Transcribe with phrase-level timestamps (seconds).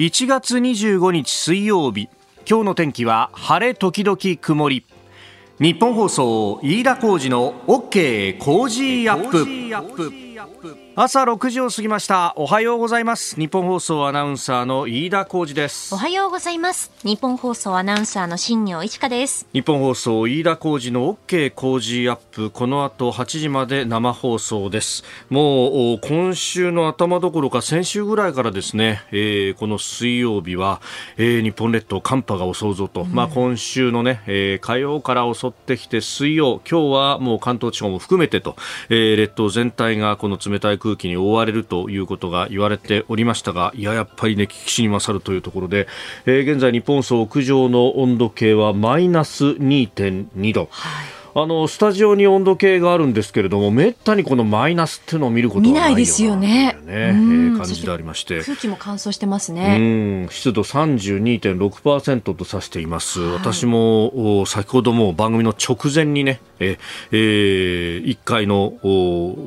[0.00, 2.08] 1月25日水曜日。
[2.48, 4.86] 今日の天気は晴れ時々曇り。
[5.58, 9.44] 日本放送飯田浩二の OK 工事アップ。
[10.96, 12.34] 朝6時を過ぎました。
[12.34, 13.36] おはようございます。
[13.36, 15.94] 日本放送アナウンサーの飯田浩二です。
[15.94, 16.90] おはようございます。
[17.04, 19.46] 日本放送アナウンサーの新業一華です。
[19.52, 22.50] 日本放送飯田浩二の OK 工事アップ。
[22.50, 25.04] この後8時まで生放送です。
[25.28, 30.80] もう今週の頭どころか先週ぐらいからですね、えー、この水曜日は、
[31.16, 38.56] えー、日本列島寒波が襲うぞと、うん、まあ今週のね、えー、火曜から襲ってきて水曜今日はもう関東地方も含めてと、
[38.88, 45.86] えー、列島全体がこの冷たい空空気に覆われるということが言われておりましたがいややっぱりね危機死に勝るというところで、
[46.26, 50.68] えー、現在日本総屋上の温度計はマイナス2.2度。
[50.70, 51.20] はい。
[51.32, 56.76] あのスタジオに温度計があるんですけれどもめったにこのマイナスっていうのを見ることはないですよね。
[56.82, 58.40] ね、えー、感じでありまして。
[58.42, 60.26] 空気も乾燥してますね。
[60.28, 66.78] 湿度32.6%と指しています、はい、私も先ほども番組の直前にねえ
[67.10, 68.74] えー、1階の、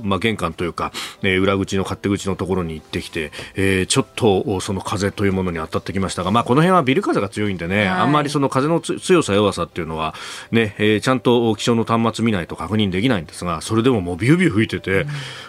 [0.03, 10.13] まあ、玄関というか、えー、裏口の勝手口のところに行ってきて、えー、ちょっとその風というものに当たってきましたが、まあ、この辺はビル風が強いんでね、はい、あんまりその風の強さ弱さっていうのは
[10.51, 15.05] ね、えー、ちゃんと気象の端末見ないと確認できないんですがそれでももうビュービュー吹いてて、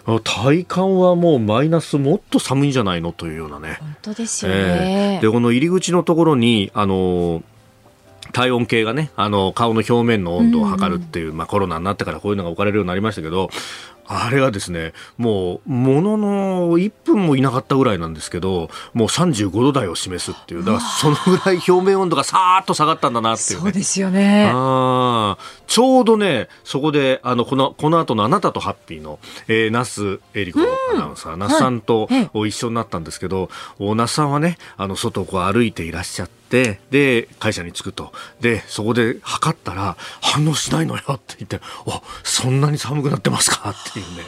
[0.06, 3.12] うん、体感はもうマイナスもっと寒いんじゃないの？
[3.12, 3.78] というようなね。
[3.80, 7.42] 本当ですよね、えー、でこの入り口のところにあの
[8.34, 13.48] 体温計がね、あの、顔の表面の温度を測るっていう、まあコロナになってからこういうのが置かれるようになりましたけど、
[14.06, 24.50] あれがですね、もう、ものの1分もいなかったぐらいなんですけど、もう35度台を示すっていう、だからそのぐらい表面温度がさーっと下がったんだなっていう、ね、そうですよね。
[24.52, 29.18] あちょうどね、そこで、あの、この、この後のあなたとハッピーの、
[29.48, 32.08] えー、那須恵理子アナウンサー、那須さんと
[32.46, 38.12] 一緒になったんですけど、那須さんはね、あの、外をこう歩いていらっしゃって、で、会社に着くと。
[38.40, 43.70] で、そこで測ったら、反応しないのよって言って、あ、そんなに寒くなってますか？
[43.70, 44.22] っていうね。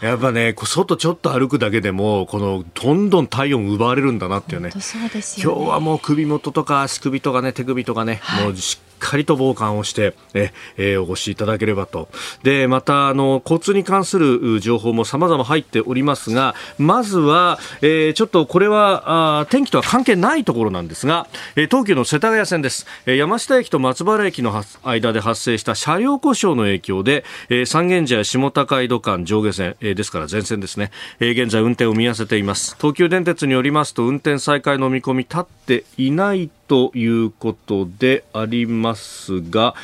[0.00, 4.70] やっぱね、外ちょっと歩くだけでも、この、どんどん体温奪われるんだなっていうね。
[4.70, 5.20] そうね、今
[5.66, 12.08] 日はもう首元とか足首とかね、手首とかね、はい、もうしっかりと防寒をして、ええー、お越しいただければと。
[12.42, 21.26] で、また、あの、交通に関する情報も様々入っておりますが、まずは、えー、ちょっとこれは、あ天気とは関係ないところなんですが、
[21.56, 22.86] えー、東急の世田谷線です。
[23.06, 32.76] えー、山下駅と松原駅の間で発生した車両故障の影響で、えー、三軒茶屋下高井戸間上下線、えー、ですから全線ですね、えー、現在運転を見合わせています。
[32.76, 39.74] 東急電鉄によりますと、運転再開の見込み立っていないということでありますが、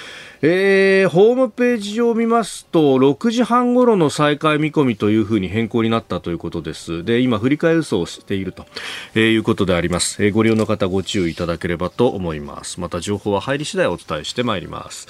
[0.43, 7.03] えー、ホームページを見ますと6時半ごろの再開見込みというふうに変更になったということです。
[7.03, 8.67] で今振り替え輸送をしていると、
[9.15, 12.79] えー、いうことであります、えー、ご利用の方ご注意いただければと思います。
[12.79, 15.09] また情報は入り次第お伝えしてまいります。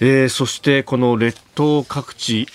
[0.00, 2.46] えー、そしてこの列島各地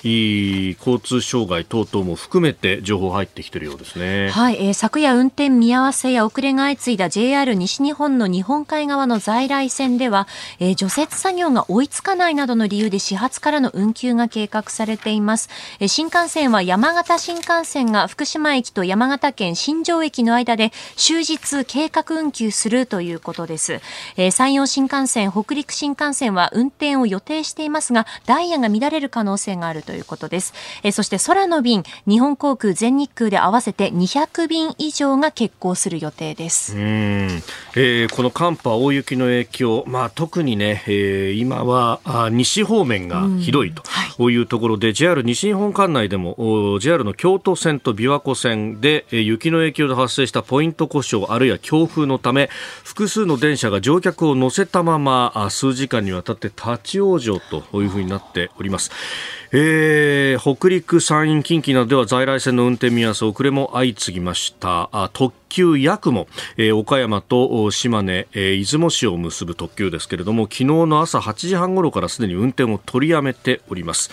[0.79, 4.29] 交通障害等々も含めて情報入ってきているようですね。
[4.29, 10.27] はい、えー、昨夜運転見合わせや遅れが相次いだ JR 西日本の日本海側の在来線では、
[10.59, 15.49] えー、除雪作業が追いつかないなどの理由で始発からの運休が計画されています。
[15.79, 23.81] えー、新幹線は山形新幹線が福島駅と山形県新庄駅の間で終日計画運休するということです。
[24.17, 30.53] えー、山陽新幹線、北陸新幹線は運転を予定していますが、ダイヤが乱れる可能性があるということです。
[30.83, 36.75] えそして空の便、日本航空、全日空で合わせて200便以上が欠航する予定です。
[36.75, 36.81] うん、
[37.75, 43.73] えー、この寒波、大雪の影響、まあ、特にね、えー、今はあ西方面がひどい
[44.17, 52.49] というところで、はい、JR 西日本管内でも JR の京都線と琵琶湖線で、えー、雪の影響で発生したポイント故障あるいは強風のため
[52.83, 58.74] 複数の電車が乗客を乗せたまま数時間にわたって立ち往生というふうになっております。
[59.51, 64.89] えー、北陸、山陰、近畿などでは在来線の運転見合わせ遅れも相次ぎました。
[64.91, 66.27] あ特急やくも、
[66.57, 74.11] えー、岡山と島根、えー、出雲市を結ぶ特急ですけれども昨日の朝8時半ごろからすでに運転を取りやめております。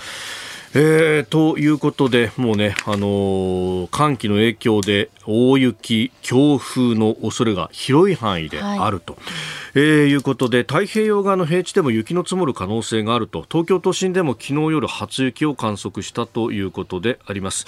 [0.75, 9.23] えー、ということで、もうね、あのー、寒気の影響で大雪、強風の恐れが広い範囲であると、はい、
[9.75, 17.67] えー、いうことで、太平洋側の平地でも雪の積もる可能性があると、東京都心でも昨日夜初雪を観測したということであります。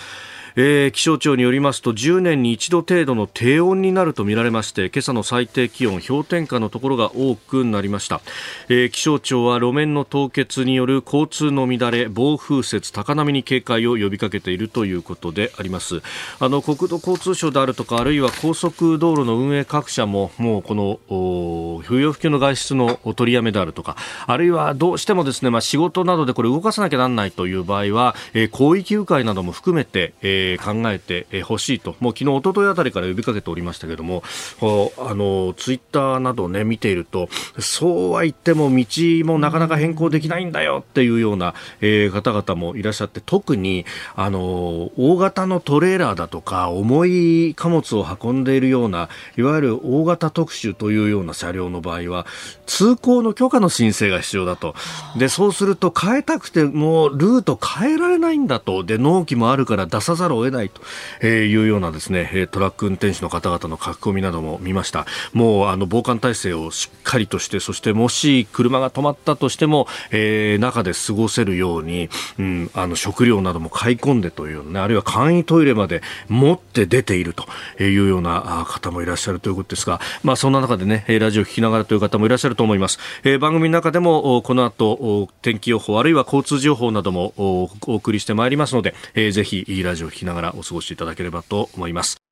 [0.56, 8.20] えー、気象庁によりますと10年に一度程度の低温になるとみられまして今朝の最低気温氷点下のところが多くなりました、
[8.68, 16.02] えー、気象庁は路面の凍結による交通の乱れ暴風雪高波に警戒を呼びかけているということであります。
[16.38, 23.96] あの国土交通省であるとかあるいは高速道路の運営各社ももうこの不要不急の外出の取りやめであるとか
[24.26, 31.96] あるいはどうしてもですね、まあ、仕事などでこれ動かさなきゃなんないという場合は、えー、広域迂回なども含めて、えー、考えてほしいと。
[32.00, 34.22] もう昨日、一昨日あたりから呼びかけておりましたけれども
[34.60, 38.84] あのツイッターなど、ね、見ているとそうは言っても道
[39.24, 52.26] もなかなか変更できないんだよっていうような、えー、方々もいらっしゃって特にあの大型のトレーラーだとか重い貨物を運んでいるようないわゆる大型特殊というような車両の場合は
[52.66, 54.74] 通行の許可の申請が必要だと。
[55.16, 58.84] でそうすると変えたくてもルート変えられないんだと。
[58.84, 60.70] で納期もあるから出さざるを得ない
[61.20, 65.06] というようなですねトラック運転手の方々の書き込みなども見ました。
[65.32, 72.08] もうあの防寒体制をしっかりとしてそしてもし車が止まったとしても、えー、中で過ごせるように、
[72.38, 77.46] うん、あの食料なども買い込んでという、ね、あるいは簡易トイレまで持って出ていると
[77.82, 92.24] いうような方もいらっしゃるということですが、まあ、そんな中でねラジオを聞きながらという方もいらっしゃると思います、えー、番組の中でもこの後天気予報あるいは交通情報などもお送りしてまいりますので、えー、ぜひラジオを聞きながらお過ごしいただければと思います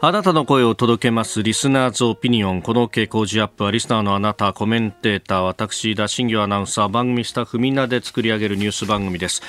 [0.00, 2.60] あなたの声を届けますリスナーズオピニオン。
[2.60, 9.40] この傾向ジアップはリスナーのあなた、コメンテーター、私飯田、新行アナウンサー、番組スタッフみんなで作り上げるニュース番組です。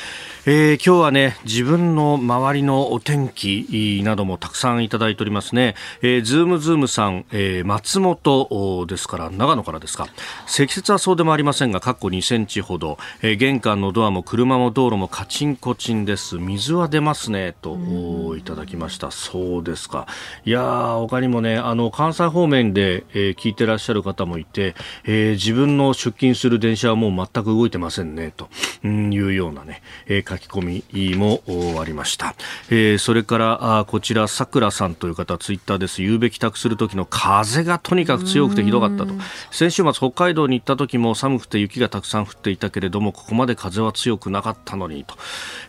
[0.48, 5.74] えー、今日はね、自分の周りのお天気などもたくさんいただいておりますね。
[6.04, 10.08] えー、ズームズームさん、えー、松本ですから、長野からですか。
[10.46, 16.36] 積雪はそうでもありませんが、過去2センチほど、えー、玄関のドアも車も道路もカチンコチンです。
[16.36, 19.10] 水は出ますね、といただきました。
[19.10, 20.06] そうですか。
[20.46, 24.76] いやー、他にもね、あの、関西方面で、えー、聞いてらっしゃる方もいて、
[25.06, 28.48] えー、自分の出勤する電車はもう全く動いてませんね、と
[28.86, 31.42] いうようなね、えー、書き込みも
[31.82, 32.36] ありました。
[32.70, 36.04] えー、それから、あこちら、さくらさんという方、ツイッターです。
[36.04, 39.14] 夕べ帰宅する時の風がとにかく強くてひどかったと。
[39.52, 45.16] 先週末、北海道に行った時も寒くて雪がたくさん降っていたけれども、ここまで風は強くなかったのにと。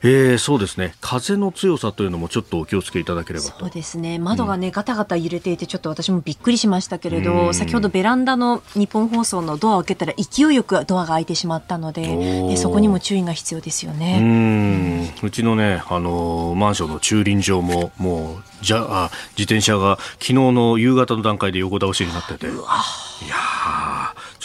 [0.03, 3.61] えー、そうですね、風の強さというのもちょっとお気をつけいただければと。
[3.61, 14.21] そうですね、窓がね、ね、ガタガタ揺れていて、ちょっと私もびっくりしましたけれど、先ほどベランダの日本放送のドアを開けたら、勢いよくドアが開いてしまったので、そこにも注意が必要ですよね。
[15.23, 22.47] うちのね、あのマンションの駐輪場も、もう、じゃあ、自転車が昨日の夕方の段階で横倒しになってて。
[22.47, 22.55] いや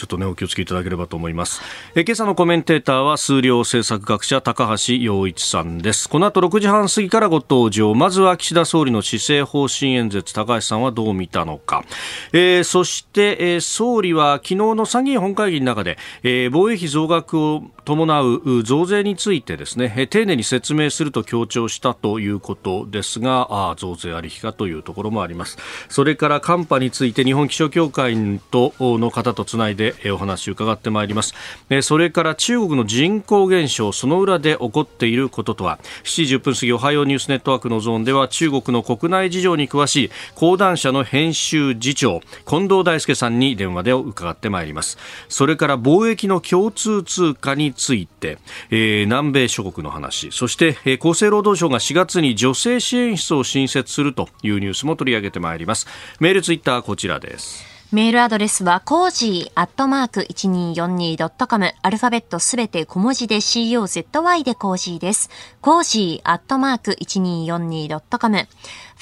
[0.02, 1.62] ちょっとね、お気をつけいただければと思います。
[1.94, 6.08] え今朝のコメンテーターは数量政策学者高橋洋一さんです。
[6.08, 7.94] この後6時半過ぎからご登場。
[7.94, 11.84] まずは岸田総理の施政方針演説、高橋さんはどう見たのか。
[12.32, 25.58] えー、そして、えー、総理は昨日の参議院本会議の中で、えー、防衛費増額を伴う増税についてですね、え丁寧に説明すると強調したということですが、あ増税ありきかというところもあります。
[25.88, 28.16] それから寒波について日本気象協会
[28.50, 31.34] との方とつないでお話を伺ってまいります。
[31.82, 44.98] それから中国の人口減少、その裏で起こっていることとは、7時10分過ぎおはようニュースネットワークのゾーンでは中国の国内事情に詳しい講談社の編集次長、近藤大輔さんに電話で伺ってまいります。
[45.28, 48.38] それから貿易の共通通貨について、
[48.70, 55.86] えー、南米諸国の話、そして、えー、厚生労働省が4月に女性支援室を新設するというニュースも取り上げてまいります。
[56.20, 57.71] メールツイッターはこちらです。
[57.92, 61.74] メールアドレスは、コージーアットマーク 1242.com。
[61.82, 65.28] アルファベットすべて小文字で COZY で Cozy です。
[65.60, 68.48] コージーアットマーク 1242.com。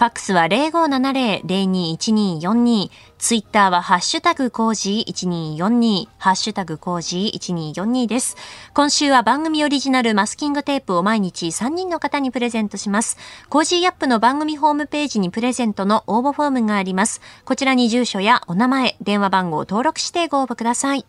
[0.01, 2.91] ファックスは0570-021242。
[3.19, 5.13] ツイッターはハッシュタグ Cozy
[5.59, 6.09] 1242。
[6.17, 7.39] ハッシュタグ Cozy
[7.75, 8.39] 1242です。
[8.73, 13.19] 今週は番組オリジナルマスキングテープを毎日3人の方にプレゼントします。
[13.51, 17.21] Cozy up の番組ホームページにプレゼントの応募フォームがあります。
[17.45, 21.05] こちらに住所やお名前、電話番号を登録してご応募ください。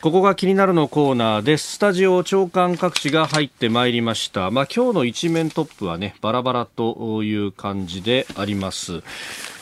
[0.00, 1.72] ここが気になるのコーナーです。
[1.72, 4.48] スタジオ朝刊各紙が入ってまいりました。
[4.52, 9.02] まあ今日の一面トップはね、バラバラという感じであります。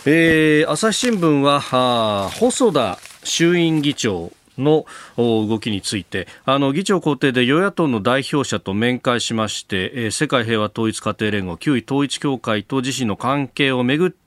[0.05, 4.85] えー、朝日新聞は、は細田衆院議長の
[5.16, 14.25] 動きについてあの議長公邸で与野党の代表者と面会しまして、えー、世界平和統一家庭連合旧統一教会と自身の関係をめぐって、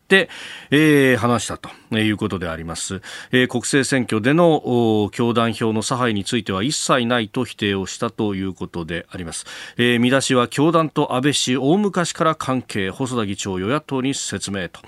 [0.71, 3.01] えー、話したということであります。
[3.31, 9.45] えー、国政選挙での教団票の差配については一切ないと否定をしたということであります。
[9.77, 14.81] えー、見出しは教団と安倍氏大昔から関係、細田議長与野党に説明と、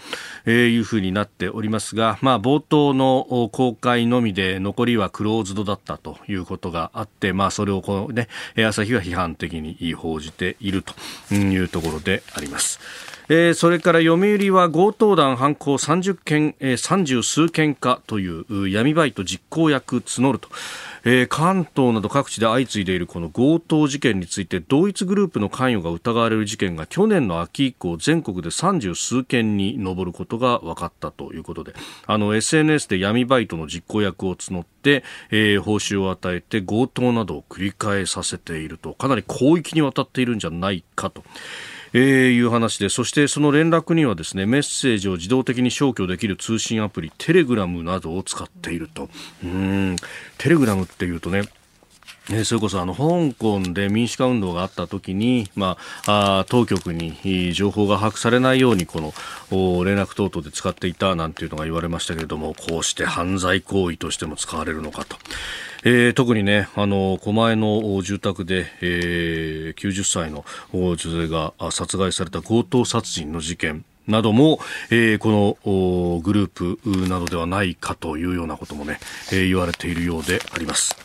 [0.46, 10.94] えいうふうになっておりますが、まあ冒頭の公開のみで残りはクローズドだったということがあって、まあそれをこうね、朝日は批判的に報じていると
[11.34, 12.80] いうところであります。
[13.34, 20.50] えー、それから読売は強盗団犯行30件、えー、30数件かという闇バイト実行役募ると。
[21.04, 31.74] えー、関東など各地で相次いでいるこの強盗事件について同一グループの関与が疑われる事件が去年の秋以降全国で三十数件に上ることが分かったということで
[32.06, 41.24] あの SNS で闇バイトの実行役を募って、えー、報酬を与えて強盗などを繰り返させているとかなり広域にわたっているんじゃないかと。
[41.94, 49.10] えー、いう話でそしてその連絡にはですねメッセージを自動的に消去できる通信アプリテレグラムなどを使っていると
[49.44, 49.96] うん
[50.38, 51.44] テレグラムっていうとね
[52.30, 59.14] えそれこそあの香港で民主化運動があった時に、まあ、あ当局に情報が把握されないようにこの
[59.84, 65.18] 連絡等々で使っていたなんていうのが言われましたけれどもこうして犯罪行為としても使われるのかと。
[65.84, 74.60] えー、特にね、あの、狛江の住宅で、えー、90歳の女性が殺害された強盗殺人の事件、なども、
[74.90, 79.00] えー、このグループなどではないかというようなこともね、
[79.32, 80.96] えー、言われているようであります。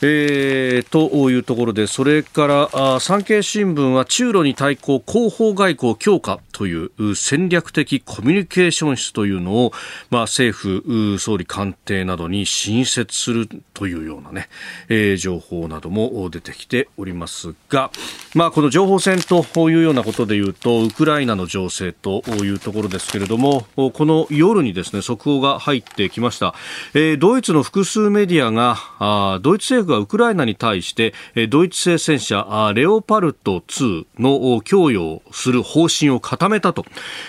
[0.00, 9.72] えー、というところで、それから産経新聞は中ロに対抗広報外交強化という戦略的コミュニケーション室というのを、
[10.10, 14.48] まあ、政府総理官邸などに新設するというようなね、
[14.88, 17.92] えー、情報なども出てきておりますが、
[18.34, 26.56] まあ、この情報戦というようなことでいうとウクライナの情勢というところですけれどもこの夜にですね速報が入ってきました、
[26.92, 31.14] えー、ドイツの複数メディアがあドイツ政府がウクライナに対して
[31.48, 36.84] ドイツ製戦車レオパルト2の供与をする方針を固めめたと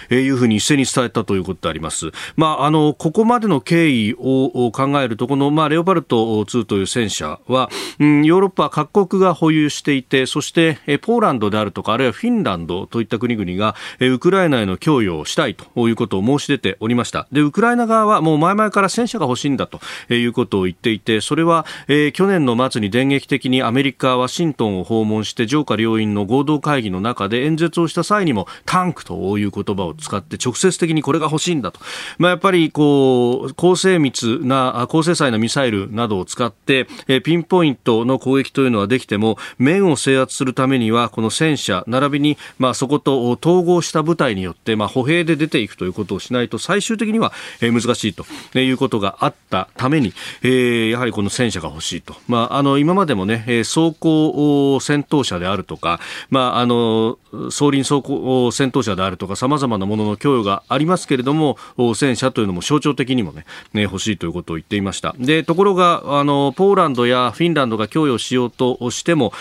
[0.10, 2.12] いうふうに一斉に伝えたということであります。
[2.36, 17.28] まあ、あの、ここまでの経緯を考えると、この、まあ、レオパルト2という戦車は、うん、ヨーロッパ各国が保有していて、そして、ポーランドであるとか、あるいはフィンランドといった国々が、ウクライナへの供与をしたいということを申し出ておりました。
[17.32, 19.80] で、ウクライナ側はもう前々から戦車が欲しいんだと
[20.14, 31.80] いうことを言っていて、それは、えー、去年の末に電撃的にアメリカ、ワシントンを訪問して上下両院の合同会議の中で演説をした際にもタンクという言葉を使って直接的にこれが欲しいんだと。
[32.20, 50.14] まあ、やっぱりこう、高精密な、高精細なミサイルなどを使って、えピンポイントの攻撃というのはできても、面を制圧するためには、この戦車、並びに、まあ、そこと統合した部隊によって、まあ、歩兵で出ていくということをしないと、最終的には、え難しいということがあったために、
[50.44, 52.16] えー、やはりこの戦車が欲しいと。
[52.28, 56.00] まあ、あの、今までもね、装甲戦闘車であるとか、
[56.30, 57.18] まあ、あの、
[57.50, 61.58] 総輪装甲戦闘車であるとか、様々なものの供与がありますけれども、
[61.96, 65.16] 戦車というのも象徴的にもね、ね欲しいということを言っていました。
[65.18, 69.34] で、ところが、あの、ポーランドやフィンランドが供与しようとしても、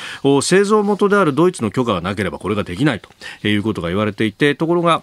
[0.43, 5.03] 製造元であるドイツの許可がなければこれができないということが言われていて、ところが、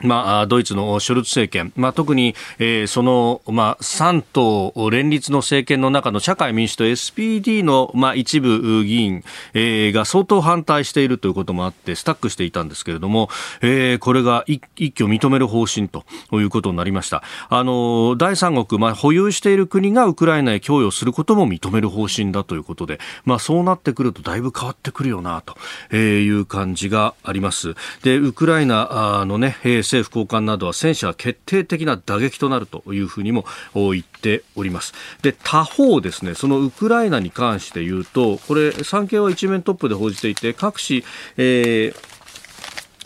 [0.00, 9.24] まあ、ドイツのショルツ政権、まあ、特に、えー、その、まあ、3党連立の政権の中の社会民主党 SPD の、まあ、一部議員、
[9.54, 13.28] えー、が相当反対しているということもあってスタックしていたんですけれども、
[13.60, 17.22] えー、これが一一挙認める方針ということになりました。
[17.48, 25.42] あの第三国、まあ、保有している国がウクライナへ供与することも認める方針だということで、まあ、そうなってくるとだいぶ変わってくるよな
[25.90, 27.74] という感じがあります。
[28.02, 29.56] でウクライナのね、
[29.88, 34.92] 政府高官などは戦車は決定的な打撃となるというふうにも言っております。
[35.22, 41.04] で、他方ですね、そのウクライナに関して言うと、これ、産経は一面トップで報じていて、各紙、
[41.36, 42.07] えー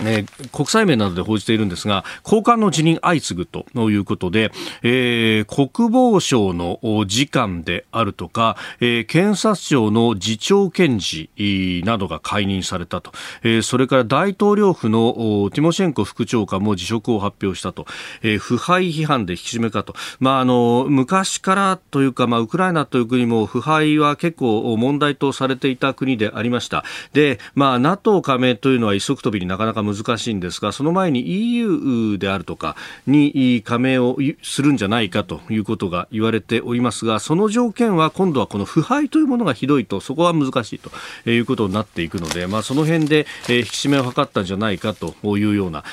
[0.01, 4.51] えー、国際面などで報じているんですが、高官の辞任相次ぐということで、
[4.83, 17.87] えー、国防省の次官であるとか、えー、検察庁の次長検事などが解任されたと、えー、それから大統領府のティモシェンコ副長官も辞職を発表したと、
[18.23, 26.85] えー、腐敗批判で引き締めかと、まあ、あの昔からというか、まあ、ウクライナという国も腐敗は結構問題とされていた国でありました。
[27.13, 40.91] で、まあ、NATO 加盟というのは一足飛びになかなか難しいんですが、その前に EU であるとかに加盟をするんじゃないかということが言われておりますが、その条件は今度はこの腐敗というものがひどいと、そこは難しいと
[41.31, 45.85] いうことになっていくので、まあ、その辺で引き締めを図ったんじゃないかというような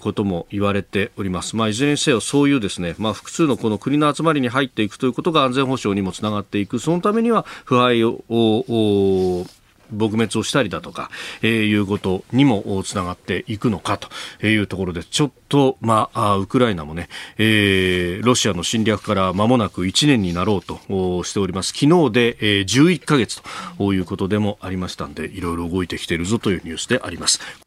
[0.00, 1.56] ことも言われております。
[1.56, 9.46] まあ、いずれにせよそういうですね、まあ、複数のこの国の集まりに入っていくということが安全保障にもつながっていく、そのためには腐敗を
[9.94, 11.10] 撲滅をしたりだとか、
[11.42, 21.72] えー、いうことにもつながっていくのかというところで、ちょっと、まあ、ウクライナもね、えー、ロシアの侵略から間もなく1年になろうとしております。
[21.72, 23.42] 昨日で、えー、11ヶ月
[23.78, 27.65] ということでもありましたんで、いろいろ動いてきているぞというニュースであります。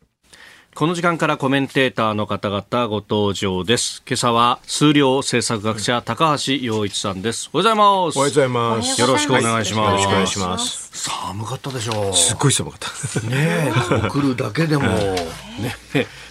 [0.79, 4.01] この時間からコメンテーターの方々ご登場です。
[4.07, 7.49] 今朝は数量政策学者高橋洋一さんです。
[7.51, 8.17] おはようございます。
[8.17, 9.01] おはようございます。
[9.01, 9.91] よろしくお願いします。
[9.91, 10.89] よろしくお願いします。
[10.93, 12.13] 寒かったでしょう。
[12.13, 13.27] すっごい寒かった。
[13.27, 14.83] ねえ こう来るだけでも。
[14.87, 15.75] ね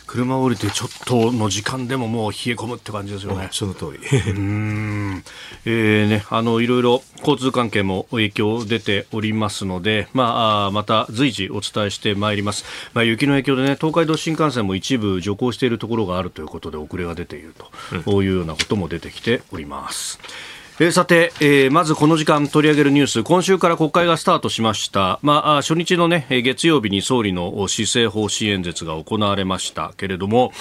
[0.09, 3.51] 車を降りてちょっとの時間でももう冷え込むって感じですよね。
[3.53, 3.99] その通り。
[4.33, 5.25] うん。
[5.67, 12.65] えー、ね、あの、いろいろ交通関係も影響出ておりますので、まあ、また随時お伝えしてまいります。
[12.95, 17.55] まあ、雪の影響でね、東海道新幹線も一部徐行しているところがあるということで遅れが出ている
[18.05, 20.19] というようなことも出てきております。
[20.53, 23.23] うんえー、さて、えー、まずこの時間取り上げるニュース。
[23.25, 30.53] 今週から国会がスタートしました、まあ、初日の、ね、月曜日に総理の施政方針演説が行われましたけれども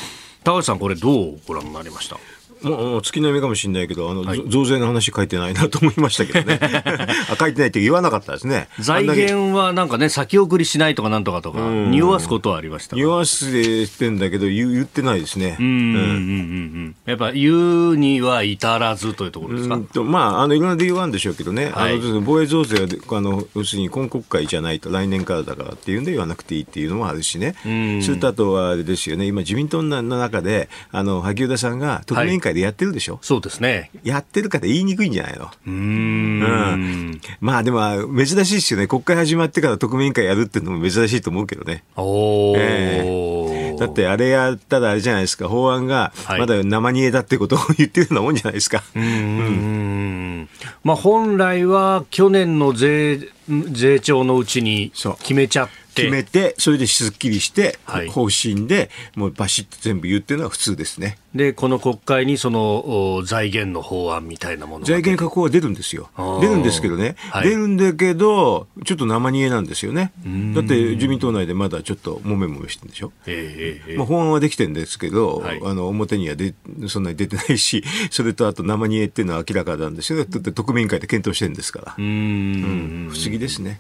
[0.43, 2.36] 田橋さんこれどうご覧になりました？
[2.61, 6.59] もう月並みかもしれないけど、あの、はい、増税の話書いてないなと思いましたけどね。
[7.29, 8.67] あ書いてないって言わなかったですね。
[8.79, 15.57] 財源はなんかね、先送りしないとかなんとかとか、匂わすことはありました匂わせてんだけど言、言ってないですね。
[15.59, 15.65] うん。
[15.65, 19.79] うんうんうんやっぱ言うには至らずというところですか？
[19.93, 21.71] とまあ、あの、いろんな理由はあるんでしょうけどね。
[21.73, 22.87] はい、あの防衛増税は、
[23.17, 27.55] あの、要するに今国会じゃないと来年からだからっていうんで言わなくていいっていうのもあるしね。
[28.01, 33.13] それとあとはあれですよね、今自民党の中で、あの、萩生田さんが特命委員会でやってるでしょ？
[33.13, 33.89] はいそうですね。
[34.03, 35.51] やってるから言いにくいんじゃないの？
[35.65, 37.79] うん,、まあでも、
[38.15, 38.87] 珍しいですよね。
[38.87, 41.83] 国会始まってから特命委員会やるっていうのも珍しいと思うけどね。
[41.95, 48.83] おえー、だってあれやったらあれじゃないですか、法案がまだ生煮えだってことを言ってるようなもんじゃないですか。
[48.95, 50.49] うん。
[50.83, 53.29] まあ本来は去年の税、
[53.71, 61.17] 税調のうちに決めちゃって、決めて、それですっきりして、方針で、もうバシッと全部言うっていうのは普通ですね。
[61.35, 66.09] で、この国会にその財源の法案みたいなもの財源確保は出るんですよ。
[66.41, 70.11] 出るんですけどね、はい、出るんだけど、ちょっと生煮えなんですよね。
[70.55, 73.11] だって自民党内でまだちょっともめもめしてるんでしょ。
[73.25, 76.53] えー、まあ、法案はできてるんですけど、はい、あの表にはで
[76.87, 80.19] そんなに出てないし、 それとあと生煮えっていうのは明らかなんですよ。
[80.19, 81.95] だって特命委員会で検討してるんですから。
[81.97, 83.79] うん、不思議ですね。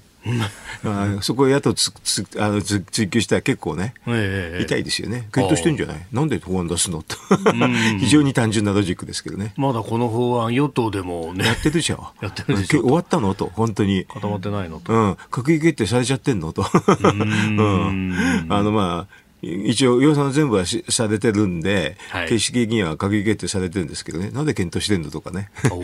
[0.83, 6.05] あそこを野党つつあの追及したら結構ね、えー、痛いですよね、検討してんじゃない？
[6.11, 7.01] なんで法案出すの？
[7.03, 7.15] と
[7.99, 9.53] 非常に単純なロジックですけどね。
[9.57, 11.45] まだこの法案、与党でもね。
[11.45, 11.99] やってるじゃん。
[12.21, 12.81] やってるでしょ。
[12.81, 13.33] 終わったの？
[13.35, 14.05] と、本当に。
[14.05, 14.79] 固まってないの？
[14.79, 14.93] と。
[14.93, 15.11] うん。
[15.31, 16.53] 閣議決定されちゃってんの？
[16.53, 16.63] と。
[16.63, 18.45] うん。
[18.49, 25.11] あの、まあ、一応予算全部はされてるんで、はい、形式的には閣議決定されてるんですけどね、なんで検討してんの？
[25.11, 25.49] とかね。
[25.69, 25.79] お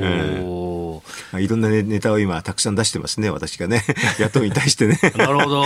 [0.00, 0.83] ま
[1.32, 3.82] あ、いろんなネタを今、たくさん出してますね、私がね、
[4.18, 4.98] 野党に対してね。
[5.16, 5.64] なるほど、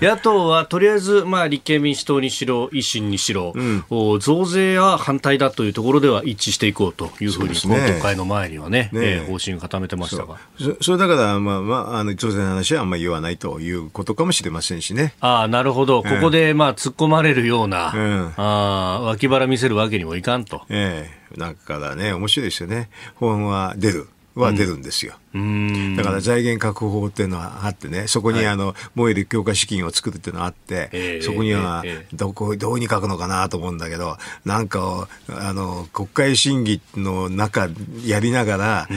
[0.00, 3.84] 野党はとりあえず、まあ、立憲民主党にしろ、維新にしろ、うん、
[4.20, 10.36] 増税は反対だというところでは一致していこうというふうに、ね、今国会の前にはね、ねえー、方針を固めてましたが。
[10.58, 15.14] そそれだから、まあまあ、あの増税の話はあんまり言わないということかもしれませんしね。
[15.20, 20.62] ああ、なるほど、ここで、まあ、突っ込まれるような、うん、あ脇腹見せるわけにもいかんと。
[20.68, 22.88] ええだからね、面白いですよね。
[23.16, 24.08] 法案は出る。
[24.36, 37.68] は出るんですよ、うん、だから財源確保法っていうのはあってね、そこにあの、燃える強化資金を作るっていうのがあって、そこにはどこ、どうに書くのかなと思うんだけど、なんかあの国会審議の中
[38.04, 38.88] やりながら、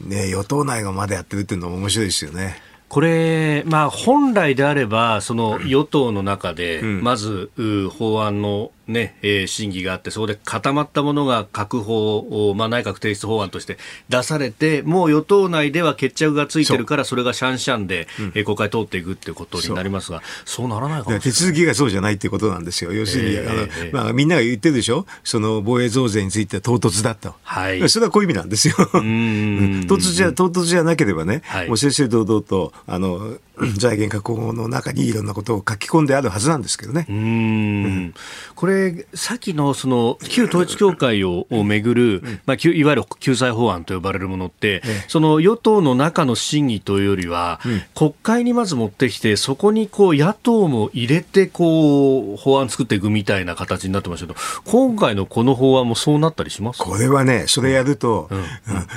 [0.00, 2.60] ね、与党内がまだやってるっていうのも面白いですよね。
[2.92, 7.50] これ、まあ、本来であれば、その与党の中で、まず、
[7.96, 22.92] 法案のね、えー、審議があって、そこで固まったものが閣法、まあ、内閣提出法案として出されて、もう与党内では決着がついてるから、それがシャンシャンで、うん、えー、国会通っていくっていうことになりますが、そうならないかも手続きがそうじゃないっていうことなんですよ。
[22.92, 25.06] 要するに、えー、あの、えー、まあ、みんなが言ってるでしょ？
[25.24, 27.34] その防衛増税については唐突だと。
[27.42, 27.88] はい。
[27.88, 28.74] それはこういう意味なんですよ。
[28.94, 33.36] うん唐 突じゃ、唐突じゃなければね、はい、もう正々堂々と、あの、
[33.76, 37.06] 財源確保の中にいろんなことを書き込んであるはずなんですけどね。
[37.08, 38.14] うん、
[38.54, 38.71] これ、
[39.14, 47.60] さっきのその旧統一教会をめぐる、まあ、いわゆる救済法案と呼ばれるものって、その与党の中の審議というよりは、
[47.94, 56.78] 国会にまず持ってきて、そこにこう野党も入れてこう法案作っていくみたいな形になってましたけど、今回のこの法案もそうなったりします？
[56.78, 58.30] これはね、それやると、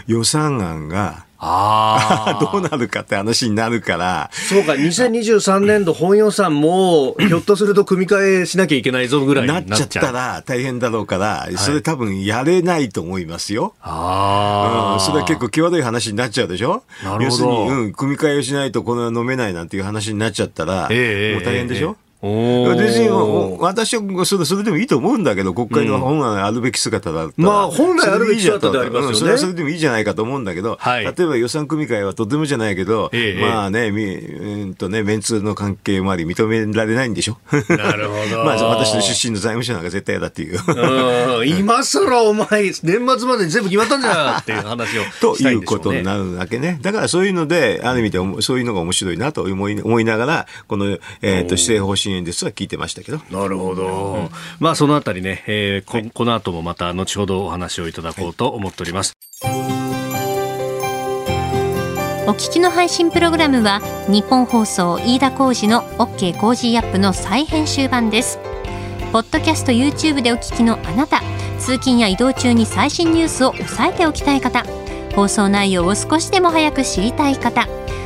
[0.08, 4.30] 予算案があ どうなるかって話になるから。
[4.34, 13.74] そうか、2023年度本予算も、ひょっとすると組み替えしなきゃいけないぞぐらいになっちゃったら大変だろうから、それ多分やれないと思いますよ。
[13.82, 15.00] ああ、うん。
[15.00, 16.84] それは結構際どい話になっちゃうでしょ？
[17.22, 23.10] 要するに、うん、組み替えをしないとこの飲めないなんていう話になっちゃったら、えー、もう大変でしょ、えー別に
[23.60, 29.16] 私はそれそれでもいいと思うんだけど、国会の本来あるべき姿だったら、まあ、本来あるべき姿でありますよね。
[29.18, 37.38] それはそれでもいいじゃないかと思うんだけど、はい、例えば予算組会はとてもじゃないけど、ええ、まあね、みうんとね、メンツの関係もあり認められないんでしょ？
[37.70, 38.44] なるほど。
[38.46, 40.60] まあ、私の出身の財務省なんか絶対嫌だっていう。
[41.46, 46.80] 今更お前、年末まで全部決まったんじゃっていう話を、ね、 ということになるわけね。
[46.82, 53.20] だからそういうので、ある意味でそういうのが面白いなと思い思いながら、この、えーと、施政方針演説は聞いてましたけど。
[53.30, 53.86] なるほど。
[53.86, 59.18] うん、まあそのあたりね、えー、ここの後もまた後ほどお話をいただこうと思っております。
[62.28, 68.40] お聞きの配信プログラムはニッポン放送飯田浩司の OK Cozy up の再編集版です。
[69.12, 71.22] ポッドキャスト YouTube でお聞きのあなた、
[71.60, 74.66] 通勤や移動中に最新ニュースを押さえておきたい方、
[75.16, 77.68] 放送内容を少しでも早く知りたい方、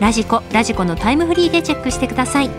[0.00, 2.50] ラジコラジコのタイムフリーでチェックしてください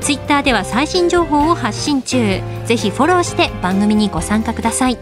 [0.00, 4.98] ツイッターでは最新情報を発信中ぜひフォローして番組にご参加ください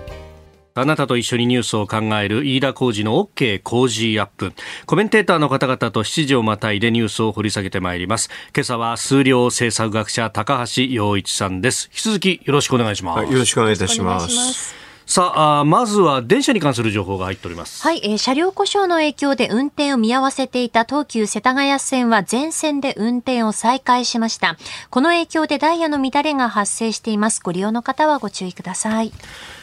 [0.74, 4.52] あなたと一緒にニュースを考える飯田浩二の OK 工事アップ。
[4.86, 8.30] コメンテーターの方々と7時をまたいでニュースを掘り下げてまいります。
[8.54, 11.90] 今朝は数量政策学者高橋洋一さんです。
[11.92, 13.18] 引き続きよろしくお願いします。
[13.18, 14.79] はい、よろしくお願いいたします。
[15.10, 17.82] さあまずは電車に関する情報が入っております。
[17.82, 24.56] はい、えー、車両故障の影響で運転を見合わせていた東急世田谷線は全線で運転を再開しました。
[24.88, 27.40] この影響でダイヤの乱れが発生しています。
[27.42, 29.12] ご利用の方はご注意ください。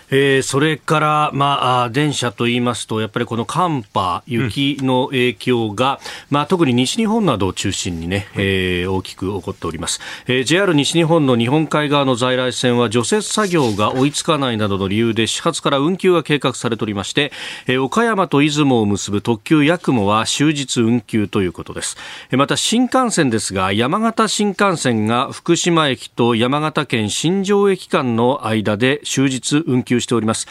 [0.10, 10.00] えー、それから、まあ、電車と言いますと、やっぱりこの寒波、雪の影響が、うん、まあ、特に西日本などを中心にね、えー、大きく起こっております。
[10.28, 17.34] えー、JR 西日本の日本海側の在来線は除雪作業が追いつかないなどの理由で始発から運休が計画されておりまして、
[17.68, 21.98] えー、岡山と出雲を結ぶ特急やくもは終日運休ということです。
[22.32, 30.48] また新幹線ですが、山形新幹線が福島駅と山形県新庄駅間の間で終日運休しております。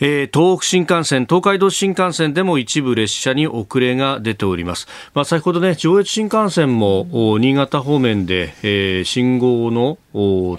[0.00, 4.86] えー、東北新幹線、東海道新幹線でも一部列車に遅れが出ております。
[5.14, 9.98] まあ、先ほどね、上越新幹線も新潟方面で、えー、信号の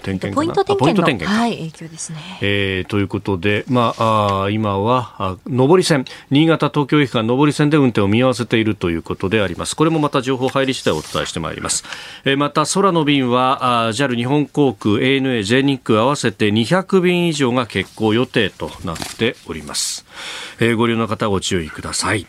[0.00, 2.18] 点検ポイント点検のはい、影響ですね。
[2.40, 9.74] えー、ということで、まあ、あ今はあ上り線、新潟東京駅間上り線で運転を見合わせているということであります。
[9.74, 11.84] これもまた情報入り次第お伝えしてまいります。
[12.24, 20.04] えー、また空の便はあ JAL 日本航空、ANA、全日空合わせて200便以上が欠航予定となっております。
[20.60, 22.26] えー、ご利用の方ご注意ください。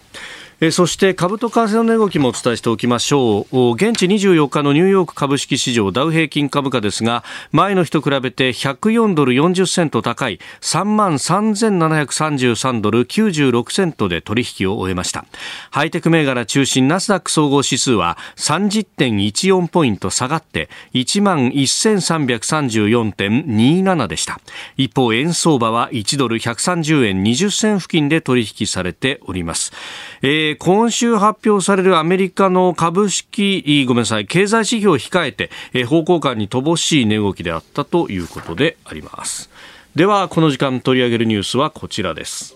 [0.62, 3.76] えそして株と為替の値動きもお伝えしておきましょう。
[3.76, 15.24] 現地24日のニューヨーク株式市場ダウ平均株価ですが前の日と比べて104ドル40セント高い3万3733ドル96セントで取引を終えました。
[15.72, 24.42] ハイテク銘柄中心ナスダック総合指数は30.14ポイント下がって1万1334.27でした。
[24.76, 29.72] 一方円相場は1ドル130円20銭付近で取引されております、
[30.22, 39.50] えー、今週発表されるアメリカの株式、ごめんなさい、経済指標を控えて、えー、方向感に乏しい値動きであったということであります。
[39.96, 42.56] では、この時間取り上げるニュースはこちらです。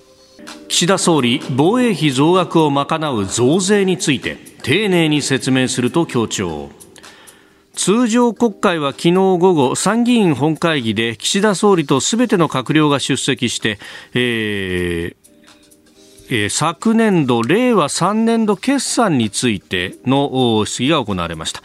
[0.68, 6.70] 岸田総理、防衛費増額を賄う増税について、丁寧に説明すると強調。
[7.76, 13.80] 通常国会は昨日午後参議院本会議で岸田総理とすべての閣僚が出席して、
[14.14, 15.16] えー、
[16.36, 21.62] えー、昨年度、令和3年度決算についての質疑が行われました。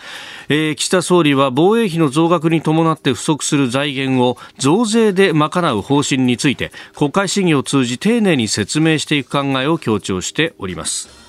[0.51, 11.28] えー、岸田総理は防衛費の増額に伴って不足する財源を増税で賄う方針について国会審議を通じ丁寧に説明していく考えを強調しております。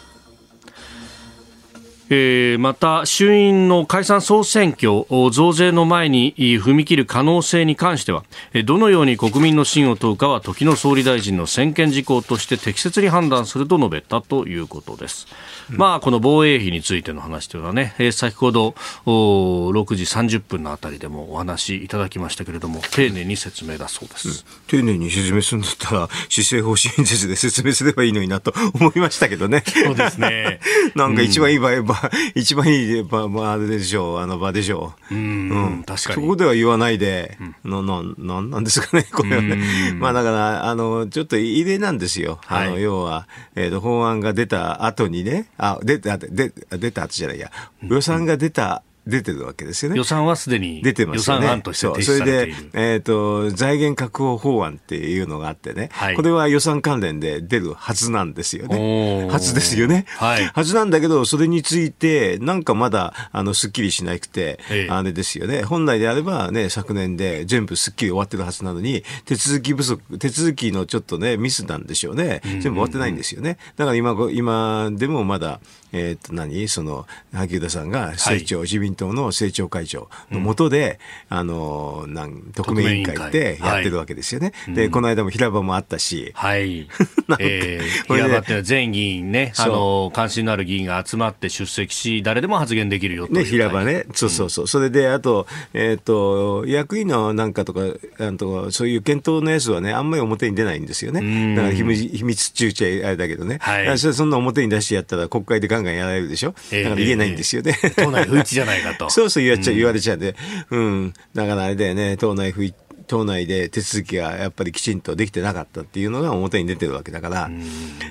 [2.10, 8.24] えー、また衆院の解散総選挙増税の前に踏み切る可能性に関しては
[8.66, 15.28] どのように国民の信を問うかは時の総理大臣の専権事項として適切に判断すると述べたということです。
[15.70, 18.74] まあ、この防衛費についての話というのはね、えー、先ほど
[19.06, 24.30] 6時30分のあたりでもお話いただきましたけれども、丁寧に説明だそうです。
[24.30, 24.36] うん、
[24.68, 29.64] 丁寧に説明するんだったら、 施政方針演説で説明すればいいのになと思いましたけどね。
[29.66, 30.60] そうですね。
[30.96, 35.16] なんか一番いい場合、場ば 一番いい場、まあ、でしょう、あの場でしょう。
[35.16, 36.16] うん、うん、確かに。
[36.16, 39.58] そこでは言わないで、うん、な、な、なんなんですかね、 これはね。
[40.00, 42.40] まあだから、あの、ちょっと異例なんですよ。
[42.46, 47.52] はい、あの、要は、えっ、ー、と、法案が出た後にね、あ、出た、出出た後じゃないや、
[47.84, 49.98] 予算が出た出てるわけですよね。
[49.98, 51.46] 予算はすでに出てますよね。
[51.46, 59.28] 予算案として提出されているそれで、えっ、ー、と、財源確保法案っていうのがあってね、はい、これは予算関連で出るはずなんですよね。
[59.28, 60.06] はずですよね。
[60.18, 60.46] はい。
[60.46, 64.60] はずなんだけど、それについて、なんかまだ、あの、すっきりしなくて、
[64.90, 65.64] あれですよね。
[65.64, 72.42] 本来であればね、昨年で全部すっきり終わってるはずなのに、手続き不足、手続きのちょっとね、ミスなんでしょうね。
[72.44, 73.58] 全部終わってないんですよね。
[73.76, 75.60] だから今、今でもまだ、
[75.92, 81.00] えっ、ー、と何、その、萩生田さんが成長、はい、自民党の政調会長のもとで、
[81.30, 84.54] うん、あの、なん特命委員会でやってるわけですよね。
[84.66, 86.32] はい、で、この間も平場もあったし。
[86.36, 86.88] はい。
[87.40, 94.06] えー、平場っては全議員ね、あの、関心のある議員が集まって出席し、誰でも発言できるよとね、平場ね。
[94.14, 94.64] そうそうそう。
[94.64, 97.82] うん、それで、あと、えっ、ー、と、役員のなんかとか、
[98.20, 101.56] あとそういう検討のやつはね、あんまり表に出ないんですよね。
[101.56, 103.58] だから秘密秘密中ちゃあれだけどね。
[103.62, 103.98] はい。
[103.98, 106.54] そんな表に出してやったら国会でガンガンやられるでしょ？
[106.72, 107.76] だから言えないんですよね。
[107.96, 109.10] 党内不一致じゃないかと。
[109.10, 110.36] そうそう言われちゃう、言われちゃうんで、
[110.72, 111.14] うん。
[111.34, 112.76] だからあれだよね、党内不一
[113.08, 117.50] 党内で手続きがやっぱりきちんとできてなかったっていうのが表に出てるわけだから、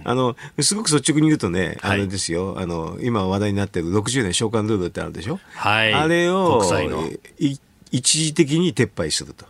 [0.03, 5.95] あの、すごく率直に言うとね、あれですよ、はい、あの、今話題になってる60年償還ルールってあるでしょはい。
[5.95, 6.61] あれを、
[7.93, 9.47] 一時的に撤廃すると。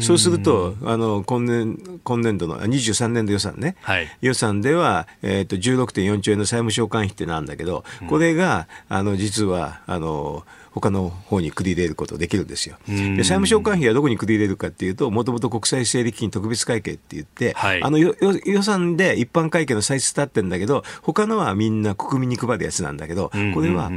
[0.00, 12.76] そうすると、あの今年今年度の23年度予算ね、はい、予算では、えーと、16.4兆円の債務償還費ってなんだけど、これがあの実はあの他の方に繰り入れることできるんですよ。
[12.86, 18.14] で債務償還費はどこに繰り入れるかっていうと、もともと国際整理金特別会計って言って、はい、あの予
[18.62, 23.90] 算で一般会計の歳出立ってるんだけど、他のはみんな国民に配るやつなんだけど、これは、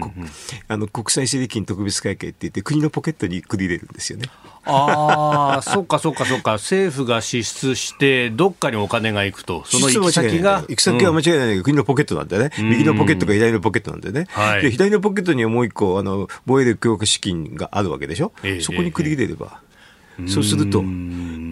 [0.67, 4.29] あの国際整理金特別会計って言って、国のポケットに繰り入れるんですよね。
[4.65, 10.63] ああ、そっかそっかそっか、政府が支出して、どっかにお金が行くと、その行き先が。
[10.69, 19.61] 行き先は間違いないけど、国のポケットなんだよね、右のポケットか左のポケットなんだよね、はい、で左のポケットにはもう一個、あの防衛力強化資金があるわけでしょ、えー、そこに繰り入れれば。
[20.19, 20.83] えー、そうすると、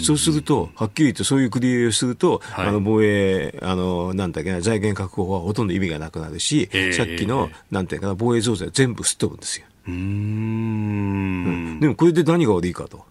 [0.04, 9.66] そうすると、はっきり言ってそういう繰り入れをすると、はい、あの防衛、あの、なんだっけな、財源確保はほとんど意味がなくなるし、えー、さっきの、なんていうかな、防衛増税は全部すっ飛ぶんですよ。
[9.88, 13.04] うん、でもこれで何が悪いかと。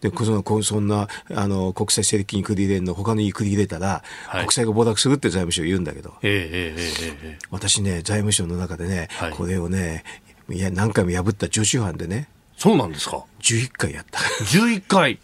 [0.00, 10.04] でそのそんなあの国際整理金繰り入れるの他のに繰り入れたら、はい、国債が暴落するって財務省言うんだけど、えーえーえー、私ね財務省の中でね、はい、これをね
[10.50, 12.28] いや何回も破った常習犯でね。
[12.56, 14.18] そうなんですか？11回やった。
[14.18, 15.18] 11回。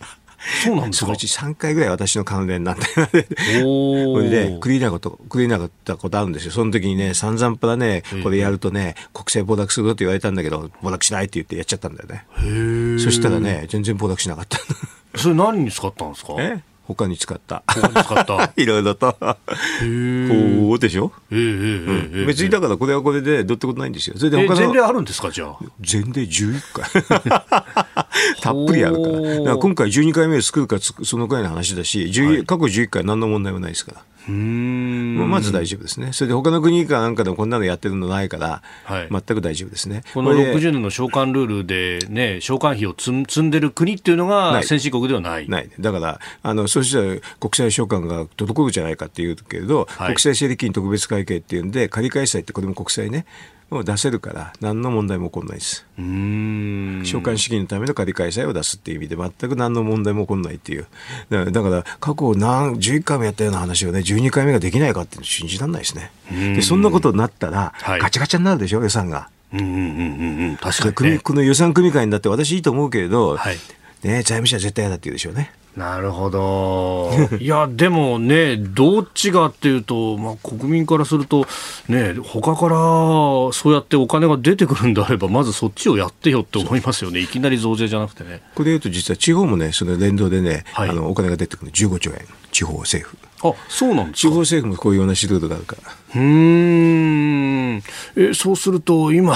[0.62, 1.06] そうなんですか？
[1.06, 3.26] そのうち3回ぐらい私の関連なんだよね。
[3.62, 6.52] それで、クリーナーこと、クリーナーったことあるんですよ。
[6.52, 12.26] その時にね、散々パラね、これやるとね、国債暴落するって言われたんだけど、暴落しないって言ってやっちゃったんだよね。
[12.98, 14.58] そしたらね、全然暴落しなかった。
[15.18, 16.34] それ何に使ったんですか？
[16.38, 16.62] え？
[16.86, 17.62] 他に使った。
[17.66, 18.52] 他に使った。
[18.60, 19.16] いろいろと。
[19.82, 21.12] へほうでしょ？
[21.32, 24.16] ええええ別にだからこれはこれでどうってことないんですよ。
[24.18, 24.60] それで他の。
[24.66, 25.56] 前例あるんですかじゃあ？
[25.80, 27.44] 前例11回。
[28.40, 29.14] たっぷりあるから。
[29.44, 34.02] から今回12回目作るかそのくらいの話だし、はい、過去11回何の問題もないですから。
[34.26, 36.12] うんまず大丈夫ですね。
[36.12, 40.02] それで他の国かなんかでもこんなのやってるのないから、はい、全く大丈夫ですね。
[40.14, 45.48] この60年の償還ルールでね、償還費を積んでる国っていうのが先進国ではない。
[45.48, 45.68] ない。
[45.78, 53.26] だから、あの、そうしたら国際償還が滞るじゃないかっていうけれど、はい、国際整理金特別会計っていうんで、仮開催ってこれも国際ね、
[53.70, 60.86] を出せるから何の問題も起こらないです償還資金のための仮開催を出すっていう意味で全く何の問題も起こらないっていう。
[61.30, 69.28] だから過去何11回もやったような話をね12回目ができないかって信じられないですねでそんなことになったら、ガチャガチャになるでしょ予算が。
[69.52, 73.56] うんうんうんうん、確かに、ね、この予算組み会になって私いいと思うけれど、はい、
[74.02, 75.52] ね、財務省は絶対嫌だって言うでしょうね。
[75.76, 77.10] なるほど。
[77.40, 81.46] いや、でもね、どっちがっていうと、まあ、国民からすると、
[81.88, 82.76] ね、他から
[83.52, 88.40] そうやってお金が出てくるんであれば、まずそっちをやってよって思いますよね、いきなり増税じゃなくてね。
[88.54, 93.16] これ言うと、実は地方もね、その連動でね、はい、あのお金が出てくる15兆円、地方政府。
[93.44, 95.92] あそうなん地方政府もこういうような指導があるから。
[96.16, 97.82] うん
[98.16, 99.34] えそうすると、今、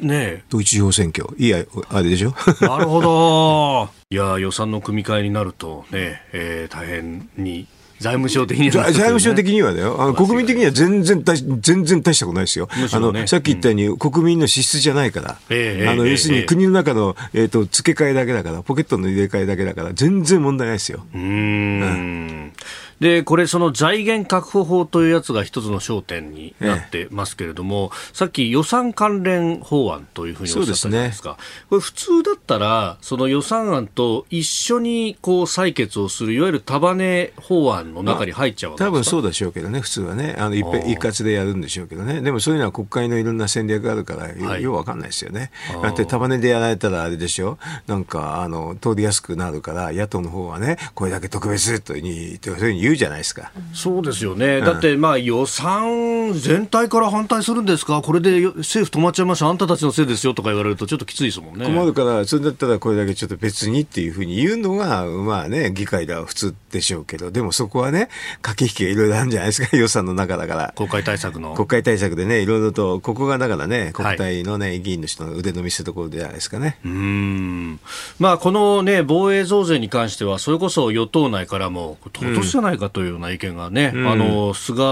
[0.00, 0.44] ね。
[0.48, 2.34] 統一地方選挙、いや、あれでしょ？
[2.60, 3.88] なるほど。
[4.10, 7.66] いや予算の組み替えになるとね、えー、大変に
[8.00, 12.68] 財務省的には、ね、 財務省的にはね、あの国民的には全然大全然大したことないですよ。
[12.76, 21.04] ね、あのさっき言ったように、うん、国民の支出じゃないから、えー、あの、えー、要するに国の中の、えーと、付け替えだけだから、ポケットの入れ替えだけだから、全然問題ないですよ。
[21.14, 22.52] うんうん
[23.00, 45.50] でこれ、その財源確保法というやつが一つの焦点になってますけれども、ええ、さっき予算関連法案というふうにおっしゃったじゃないですか、すね、これ、普通だったら、その予算案と一緒にこう採決をする、いわゆる束ね法案の中に入っちゃうわけですか、多分そうでしょうけどね、普通はね、あの一一括でやるんでしょうけどね、でもそういうのは国会のいろんな戦略があるから、はい、ようわかんないですよね。
[45.82, 53.52] だって束ねでやられたらあれでしょ、なんかあの通りやすくなるから、野党の方はね、これだけ特別というふうに言うじゃないですか。
[53.74, 61.66] そうですよね、だってまあ予算全体から反対するんですか、これで政府止まっちゃいました、あんたたちのせいですよとか言われると、ちょっときついですもんね。
[61.66, 68.08] 困るから、それだったらこれだけちょっと別にっていうふうに言うのが、まあね、議会では普通でしょうけど、でもそこはね、
[68.42, 70.74] 駆け引きがいろいろあるんじゃないですか、予算の中だから。
[70.76, 71.54] 国会対策の。
[71.54, 76.78] 国会対策でね、いろいろと、ここがだからね、国対のね、はい、議員の人の腕の見せ所じゃないですかね。
[76.84, 77.80] うん。
[78.18, 84.82] まあ、このね、防衛増税に関しては、それこそ与党内からも、唐突じゃないかというような意見がね、うん、あの、菅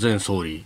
[0.00, 0.64] 前総理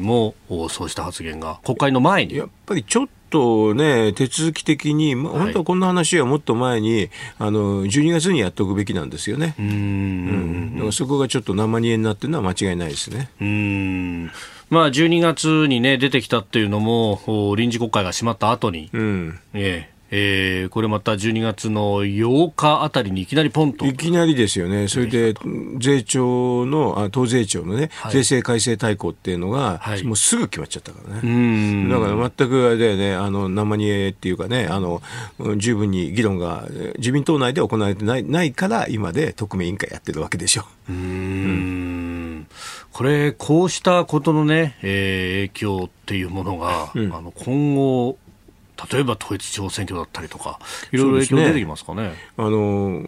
[0.00, 0.34] も
[0.70, 2.36] そうした発言が国会の前に。
[2.36, 9.54] やっぱりちょっとね、手続き的に、まあ、本当はこんな話はもっと前に、あの12月にやっておくべきなんですよね。
[9.58, 9.66] うん。
[9.66, 10.74] うん。
[10.74, 13.28] だからそこがちょっっと生煮えになってるのは間違いないですね。
[13.40, 14.30] うん。
[14.70, 17.20] まあ、12月に、ね、出てきたっていうのも
[17.56, 19.38] 臨時国会が閉まった後に、うん。
[19.52, 23.86] えええー、これまた12月の8日あたりにいきなりポンと。
[23.86, 24.86] いきなりですよね。
[24.86, 25.34] それで、
[25.78, 31.88] 税調の、あ党税調のね、はい、税制改正大綱っていうのが、はい、もうすぐ決まっちゃったからね。
[31.88, 35.00] だから全くあれだよね、あの、生煮えっていうかね、あの、
[35.56, 40.66] 十分に議論が自民党内で行われてないないから、今で特命委員会やってるわけでしょ。
[40.90, 42.46] うんうん
[42.92, 48.18] これ、こうしたことのね、えー、影響っていうものが、うん、あの今後、
[48.90, 50.58] 例えば統一地方選挙だったりとか、
[50.90, 52.02] いろいろ影響出てきますかね。
[52.02, 53.02] ねあの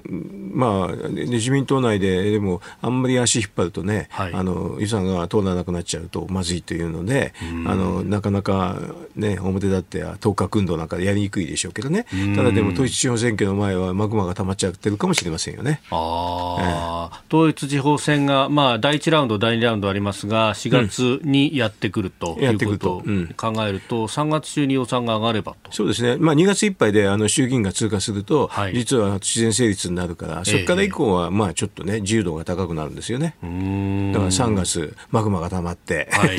[0.53, 7.35] まあ、自民党内で、でも、あんまり足引っ張るとね、はい、あの予算が通らなくなっちゃうとまずいというので、
[7.67, 8.79] あのなかなか、
[9.17, 12.07] ね、表立って当確運動なんかやりにくいでしょうけどね、
[12.37, 15.81] ただでも統一地方選挙の前はマグマが溜まっちゃってるかもしれませんよね。
[15.91, 15.95] あ
[16.61, 23.03] えー、統一地方選が、まあ、第1ラウンド、第2ラウンドありますが、4月にやってくるということを
[23.37, 33.37] 考えると、3月中に予算が上がればそうですね、まあ、2月いっぱいであの衆議院が通過すると、はい、実は自然成立になるから、そこから以降は、まあ、ちょっとね、自由度が高くなるんですよね。
[33.43, 33.49] だ
[34.19, 36.37] から3月、マグマが溜まって、はい、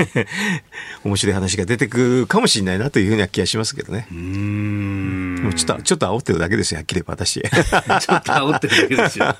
[1.04, 4.08] 面白い話が出てくるかもしれないなというふうな気がしますけどね。
[4.12, 7.42] うんもうちょっと、ちょっと煽ってるだけですよ、はっきり私。
[7.42, 9.36] ちょっと煽ってるだけですよ。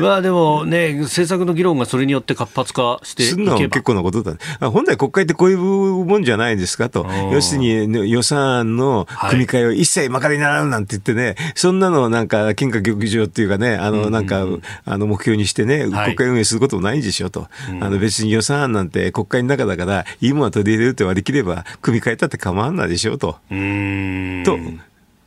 [0.00, 3.56] まあでもね、政策の議論がそれによって活発化していけば。
[3.56, 7.06] 結構なことだ、ね、本来国会ってこういうもんじゃないですかと。
[7.40, 14.44] 要するに予算案の組み替えを一切まかりならんなんて言ってね、そんなのなんか、金貨玉上っていうかね、あの、なんか、
[14.84, 17.48] あの、目標にしてね、国会運営することもないんでしょと。
[17.80, 23.38] あの、別に予算案なんて国会の中だから、いいものは取り入れるって割り切れば、組み替えたって構わんないでしょと。
[24.44, 24.58] と、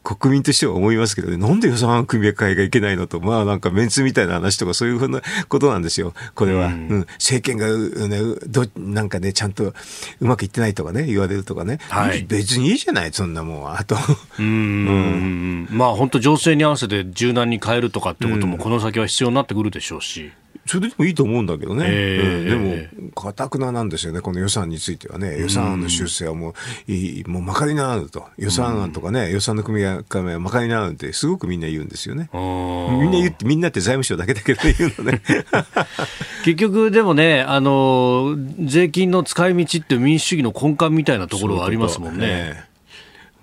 [0.03, 6.67] 国民としては思いますけどね、なんで予算案組み替えがいけないのと、まあなんかメンツみたいな話とかそういうふうなことなんですよ、これは。
[6.67, 7.67] うん、うん、政権が、
[8.07, 9.73] ね、ど、なんかね、ちゃんとう
[10.19, 11.79] まくいってないとかね、言われるとかね。
[11.89, 13.95] はい、別にいいじゃない、そんなもん、あと。
[14.39, 14.45] うん。
[14.45, 15.67] うん。
[15.71, 20.31] まあ本当情勢に合わせて柔軟に変えるとかってこともこの先は必要になってくるでしょうし。
[20.65, 26.53] それでもいいと思うんだけどね、えー、でも、かたくななんですよね、この予算についてはね、予算案の修正はも
[26.87, 32.29] う、いいもうまかりならぬと、予算案とかね、予算の組み替えはまかりならぬって、すごくみんな言うんですよね。
[32.33, 35.21] みんな言って、みんなって財務省だけだけど言うのね。
[36.45, 42.63] 結局、でもね、あの、税金の使い道って民主主義の根幹みたいなところはありますもんね。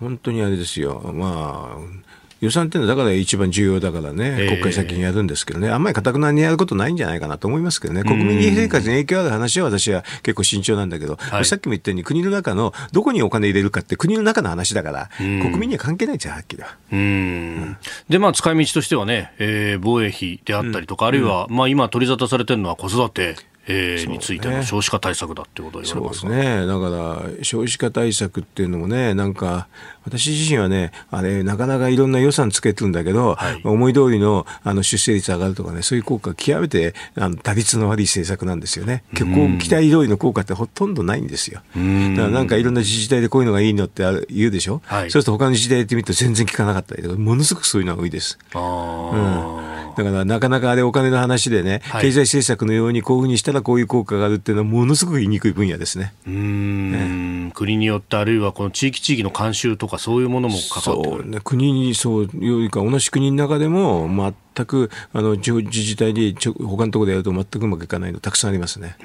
[0.00, 1.12] 本当にあれですよ。
[1.14, 2.00] まあ、
[2.40, 16.76] 予算っていうのはだから一番重要だからね、国会先にやるんですけどね、あんまりかたくなにやることないんじゃないかなと思いますけどね、国民生活に影響ある話は私は結構慎重なんだけど、はい、さっきも言ったように国の中のどこにお金入れるかって国の中の話だから、国民には関係ないじゃん、はっきりは。
[16.92, 17.76] うん、
[18.09, 23.37] で、まあ、使い道としてはね、えー、防衛費であったりとか、あるいは、まあ、今取り沙汰されてるのは子育て。
[23.66, 26.66] えー、についての少子化対策だってことを言われますね。
[26.66, 26.90] だか
[27.37, 29.68] ら少子化対策っていうのもね、なんか
[30.05, 39.05] 私自身はね、あれなかなかいろんな予算つけてるんだけど、はい、思い通りのあの出生率上がるとかね、そういう効果極めてあの打率の悪い政策なんですよね。
[39.11, 41.61] 結構期待通りの効果ってほとんどないんですよ。
[41.61, 44.81] だからなんかいろんな自治体でこういうのがいいのって言うでしょ？
[44.87, 48.38] はい、そうすると他の自治体やってみると全然効かなかったりとか、ものすごくそういうのが多いです。
[48.55, 56.15] うんだからなかなかあれお金の話でね、はい、経済政策のようにこういうふうにしたらこういう効果があるっていうのはものすごく言いにくい分野ですね。
[56.27, 64.09] うん、ね、国によってあるいはこの地域地域の慣習とかそういうものも関わってくる、ね、国にそういうか同じ国の中でも
[64.55, 68.97] 全くあの自治体で他のところでやると全くうまくいかないのたくさんありますね。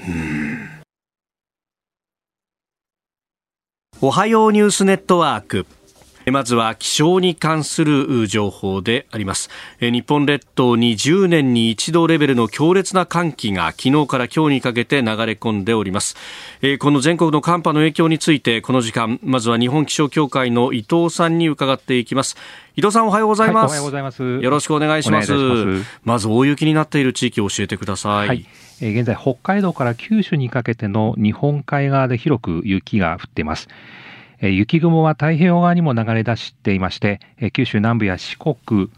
[4.02, 5.66] おはようニュースネットワーク
[6.32, 9.49] まずは気象に関する情報であります。
[9.80, 16.15] 日本列島に10年に一度レベルの強烈な寒気が昨日から今日にかけて流れ込んでおります。
[16.80, 22.36] この全国の寒波の影響についてこの時間まずは日本気象協会の伊藤さんに伺っていきます。
[22.76, 24.23] 伊藤さんおはようございます、はい、おはようございます。
[24.23, 25.32] よろしくお願いします。
[26.03, 28.45] まず大雪になっている地域を教えてください、はい。
[28.82, 33.69] 現在北海道から九州にかけての日本海側で広く雪が降っています
[34.42, 37.20] 雪雲は太平洋側にも流れ出していまして、
[37.54, 38.90] 九州南部や四国、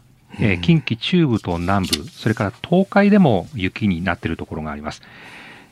[0.62, 5.02] 近畿中部と南部、それから東海でも雪になっているところがあります。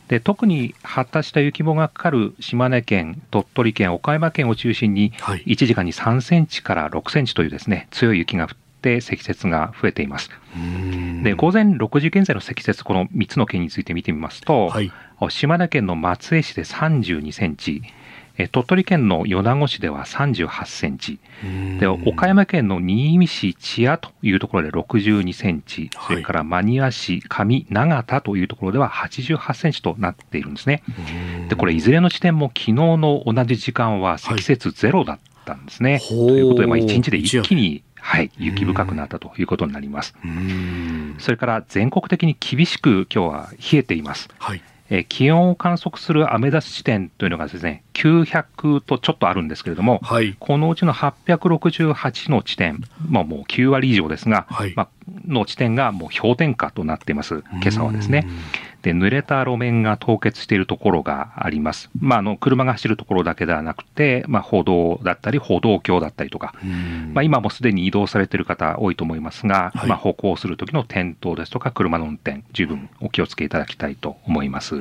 [0.09, 10.31] で特に発達した雪雲がかかる島根県、鳥取県、岡山県を中心に、1時間に3センチから6センチというですね強い雪が降って積雪が増えています。
[11.25, 14.93] で午前6時現在の積雪、この3つの県について見てみますと、はい、
[15.29, 17.83] 島根県の松江市で32センチ、
[18.53, 21.18] 鳥取県の米子市では38センチ、
[21.80, 30.82] で岡山県の新見市千谷というところで62センチ、それから真庭市上長田というところでは88センチとなっているんですね。
[31.49, 35.93] で、これいずれの地点も昨日の同じ時間は積雪ゼロだったんですね。
[35.93, 40.14] はい、ということで、まあ、1日で一気にはい、雪深くなったということになります。
[41.18, 44.28] それから全国的に厳しく今日は冷えています。
[44.39, 54.89] はいえ気温を観測するアメダス地点というのがですね、900とちょっとあるんですけれども、はい、このうちの868の地点、まあ、もう9割以上ですが、はい、まあ、
[55.26, 58.26] の地点がもう氷点下となっています、今朝はですね。
[58.87, 61.91] で、濡れた路面が凍結しているところがあります。
[61.99, 66.55] まあ、あの、車が走るところだけではなくて、まあ、歩道だったり、歩道橋だったりとか、
[67.12, 74.76] まあ、今もすでに移動されている方多いと思いますが、はい、まあ、歩行する時の転倒ですとか、車の運転、十分お気をつけいただきたいと思います。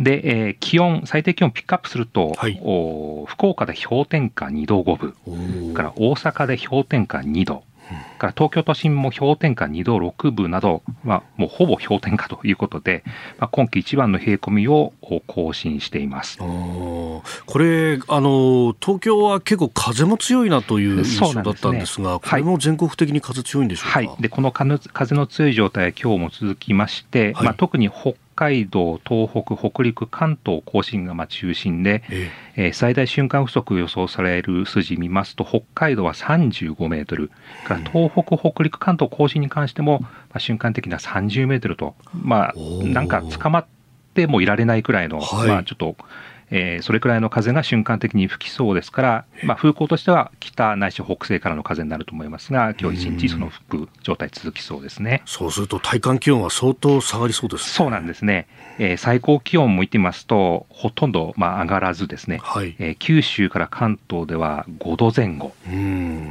[0.00, 5.14] で、えー、気温、最低気温ピックアップすると、はい、お福岡で氷点下2度5
[5.64, 7.64] 分、から大阪で氷点下2度、
[8.18, 13.02] から東京都心も氷点下2度6分など、まあ、もうほぼ氷点下ということで、
[13.38, 14.92] まあ、今季一番の冷え込みを
[15.26, 16.38] 更新しています。
[16.38, 17.22] こ
[17.56, 32.68] れあの、東京は結構風も強いなという印象だったんですが、すね、これも全国的に風強いんでしょうか、はい、でこの風の強い状態は今日も続きまして、はい、まあ、特に北海道、東北、北陸、関東甲信がまあ中心で、ええ。
[32.68, 37.30] ー、最大瞬間風速予想される筋見ますと、北海道は35メートル、
[37.64, 43.66] から東北、北陸、関東甲信に関しても、まあ、瞬間的には30メートルと、まあ、なんか捕まっ
[44.14, 45.96] てもいられないくらいの、はい、まあ、ちょっと
[46.54, 55.22] えー、それくらいの風が瞬間的に吹きそうですから、まあ、風向としては北ないし北西からの風になると思いますが、今日一日その吹く状態続きそうですね。
[55.24, 58.46] そうすると体感気温は相当下がりそうです、ね、そうなんですね。
[58.78, 65.54] えー、最高気温も見てみますと、ほとんどまあ上がらずですね、はい、えー、九州から関東では5度前後、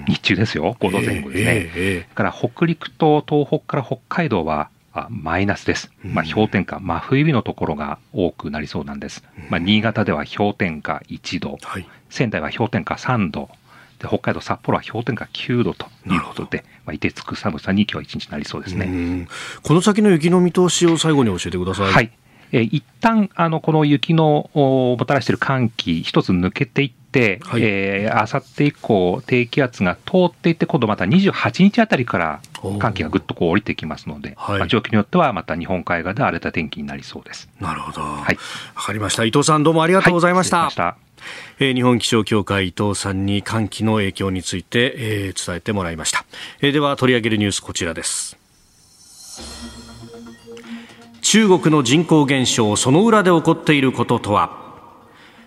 [0.07, 1.55] 日中ですよ、5度前後ですね。
[1.55, 5.91] えーえー、から北陸と東北から北海道はあマイナスです。
[6.03, 9.23] まあ、氷点下、真冬日のところが多くなりそうなんです。
[9.49, 13.49] まあ、新潟では氷点下1度、はい、仙台は氷点下3度、
[13.99, 19.27] で北海道札幌は氷点下9度ということで、まあ、いてつく寒さに今日は一日なりそうですね。
[19.63, 21.91] この先の雪の見通しを最後に教えてください。
[21.91, 22.11] はい。
[22.51, 32.41] えー、一旦あのこの雪のもたらしている寒気、一つ抜けていって、はい、えー、あさって以降、低気圧が通っていって、今度また28日あたりから
[32.80, 37.49] 寒気がぐっとこう降りてきますので、はい、まあ、状況によってはまた日本海側で荒れた天気になりそうです。
[37.59, 38.01] なるほど。
[38.01, 38.38] はい。
[38.76, 39.26] わかりました。
[39.26, 40.57] 伊藤さんどうもありがとうございました。
[40.59, 40.95] は
[41.59, 46.26] い、えー、日本気象協会伊藤さんに寒気の影響について、えー、伝えてもらいました。
[46.62, 48.38] えー、では取り上げるニュースこちらです。
[51.22, 54.70] 中国の人口減少その裏で起こっていることとは？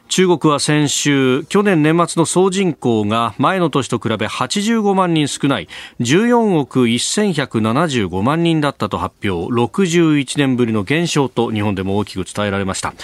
[0.09, 5.68] 中国は先週去年年末の総人口が前の年と比べ85万人少ない
[6.00, 9.52] 14億1175万人だったと発表。
[9.52, 12.94] 61年ぶりの減少と日本でも大きく伝えられました。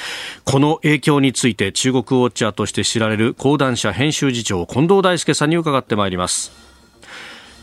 [0.44, 6.52] この影響について中国ウォッチャーとして知られる講談社編集次長近藤大輔さんに伺ってまいります。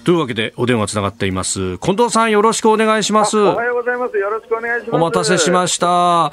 [0.04, 1.78] というわけでお電話つながっています。
[1.80, 3.38] 近藤さんよろしくお願いします。
[3.38, 4.18] おはようございます。
[4.18, 4.96] よろしくお願いします。
[4.96, 6.32] お待たせしました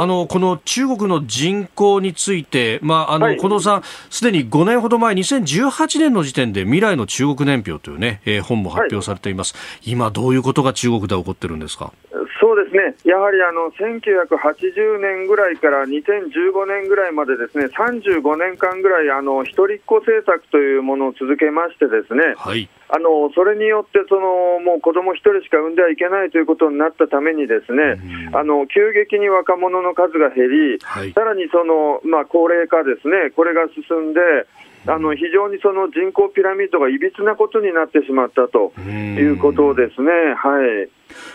[0.00, 11.92] あのこの中国の人口について、まああの、はい、近藤さん、すでに5年ほど前、2018年の時点で未来の中国年表というね、えー、本も発表されています、はい、今、どういうことが中国で起こってるんですか？
[12.48, 28.00] そそうですね、やはりあの1980年ぐらいから2015年ぐらいまでですね35年間ぐらいあの一人っ子政策というものを続けましてですね、はい、あのそれによってそのもう子供一人しか産んではいけないということになったためにですね、
[28.32, 34.20] あの急激に若者の数が減り、はい、さらにその、まあ、高齢化ですね、これが進んで、
[34.88, 40.08] あの非常にその人口ピラミッドがいびつなことになってしまったということですね。
[40.32, 40.88] はい。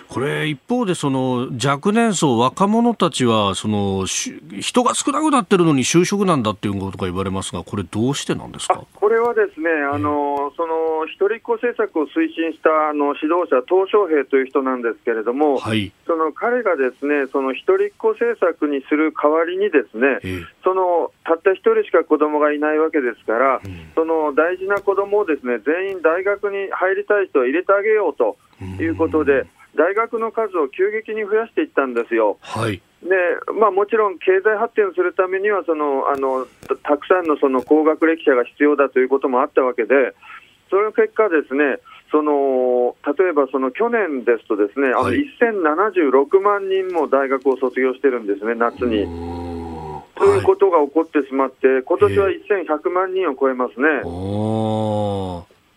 [0.07, 8.83] これ、一方でその若年層、若者たちはその人が少なくなってるのに就職なんだっていうことが言われますが、これ、どうしてなんですか？
[8.93, 20.19] これはですね、あのその一人っ子政策を推進したあの指導者、鄧小平という人なんですけれども、はい、その彼がですねその一人っ子政策にする代わりに、ですね、
[20.63, 29.45] そのたった一人しか子供がいないわけですから、うん、その大事な子供をですね全員大学に入りたい人は入れてあげようということで、
[29.75, 32.37] 大学の数を急激に増やしていったんですよ。
[32.41, 33.09] はいで
[33.59, 36.47] まあ、もちろん経済発展するためにはそのあの
[36.83, 40.15] たくさんのその高学歴者が必要だということもあったわけで、
[40.69, 41.79] その結果、ですね
[42.11, 49.05] その例えばその去年ですと、ですね、はい、1076万人も大学を卒業してるんですね、夏に。
[50.15, 53.87] ということが起こってしまって、今年は1100万人を超えますね。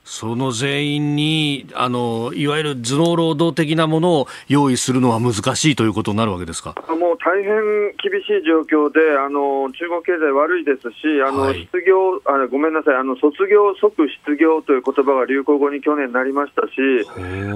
[0.08, 6.76] その全員にあのいわゆる頭脳労働的なものを用意するのは難しいということになるわけですか？
[6.88, 7.52] もう大変
[7.98, 16.72] 厳しい状況で、あの中国経済悪いですし、あの、はい、失業あごめんなさいあの、卒業即失業という言葉が流行語に去年なりましたし、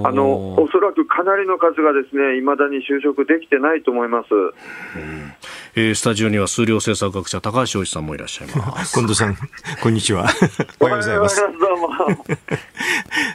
[0.05, 4.29] あのおそらくかなりの数がですねいまだに就職できてないと思います。
[5.77, 8.93] えー、スタジオには数量政策学者高橋洋一さんもいらっしゃいます。
[8.99, 9.37] 近藤さん、
[9.81, 10.29] こんにちは。
[10.81, 11.41] おはようございます。
[11.41, 11.91] どうも。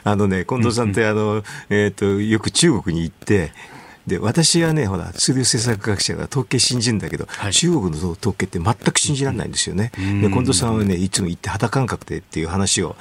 [0.04, 3.52] あのね、近藤さんって、あの、えっ、ー、と、よく中国に行って、
[4.06, 9.90] で私はね、ほら、数量政策学者が統計信じるんだけど、はい、中国の統計って全く信じられないんですよね。
[9.96, 12.96] で近藤さんはね、いつも行って肌感覚でっていう話を、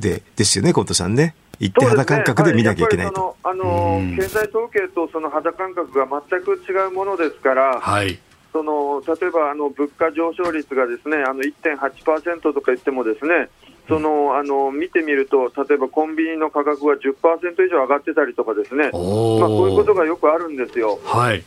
[0.00, 1.34] でですよね、近藤さんね。
[1.58, 3.12] 行って肌感覚で見なきゃいけないと。
[3.12, 8.20] ねはい、あの経済統計とその肌感覚が全く違うものですから、はい、
[8.52, 13.48] その例えばあの物価上昇率がですねあの1.8%とか言ってもですね
[13.88, 20.98] そのあの見てみると、例えばコンビニの価格が10%以上上がってたりとかですね、まあ、こういうことがよくあるんですよ。
[21.04, 21.42] はい。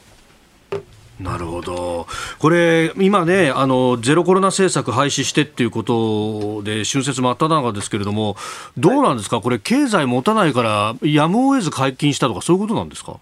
[1.20, 2.08] なるほど、
[2.40, 8.36] これ、今ねあの、ゼロコロナ政策廃止してっていうことで、春節真っただ中ですけれども、
[8.76, 13.20] どうなんですか、これ、経済持たないから、やむを得ず解禁したとか、そういうことなんですか？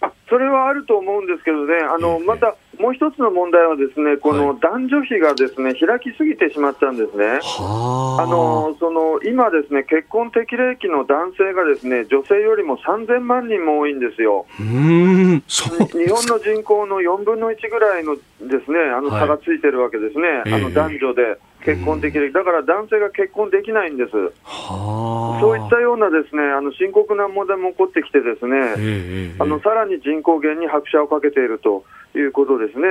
[0.00, 8.26] あそれはあると思うんですけどね、あのまたもう一つの問題は、ですねこの男女比がですね開きすぎてしまったんですね、あ。
[8.26, 14.46] のその今、ですね結婚適齢期の男性がですね女性よりも3000万人も多いんですよ。
[14.60, 15.42] うん。
[15.46, 21.38] 日本の人口の4分の1ぐらいのですねあの差がついてるわけですね、はい、あの男女で。
[21.66, 31.82] 結婚できる、だから男性が結婚できないんです、そういったようなですねあの深刻な問題も起こってきて、ですね、あのさらに人口減に拍車をかけていると
[32.18, 32.86] いうことですね。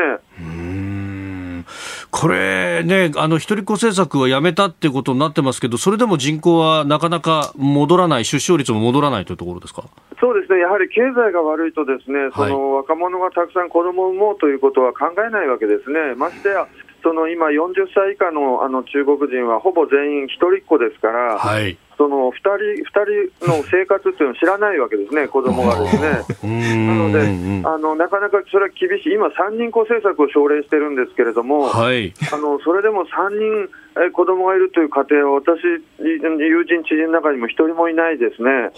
[2.12, 9.84] これね、あの一人っ子政策はやめたってことになってますけど、それでも人口はなかなか戻らない、出生率も戻らないというところですか？
[10.22, 16.16] そうですね、やはり経済が悪いと、ですね、その若者がたくさん子供を産もうということは考えないわけですね。
[16.16, 16.68] ましてや
[17.04, 22.50] その今、40歳以下のあの中国人はほぼ全員一人っ子ですから、はい、その2人
[22.84, 26.88] ,2 人の生活っていうのを知らないわけですね、子供がですね。
[26.88, 35.62] なのであの、なかなかそれは厳しい、今、3人子政策を奨励してるんですけれども、はい、あのそれでも3人え子供がいるという家庭は、私、
[36.00, 38.72] 友人、知人の中にも1人もいないですね。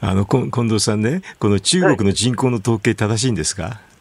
[0.00, 3.93] あの近藤さんね、この中国の人口の統計、正しいんですか、はい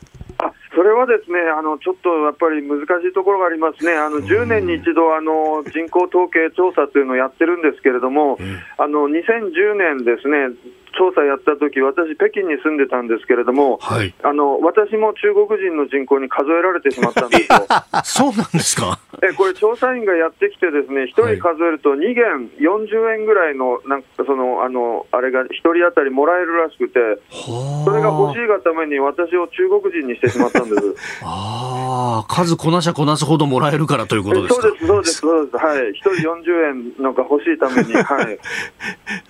[0.84, 8.38] それはですねあのちょっとやっぱり難しいところがありますね、あの10年に一度あの、人口統計調査というのをやってるんですけれども、
[8.78, 10.52] あの2010年ですね、
[10.94, 17.68] 調査やった時私、北京に住んでたんですけれども、はい、あの私も中国人の人口に数えられてしまったんですよ。
[18.04, 19.00] そうなんですか？
[19.22, 30.96] えこれ、調査員がやってきて、ですね1人数えると2元40円ぐらいの、なんかそのあのあれが1人当たりもらえるらしくて、それが欲しいがために私を中国人にしてしまったんです。
[31.24, 36.10] あ数こなしゃこなすほどもらえるからということですそうです、そうです、そうです、はい、1人
[36.52, 38.22] 40円のが欲しいために、は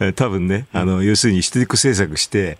[0.10, 2.58] い、 多分ね、あの要するに一人っ子政策して、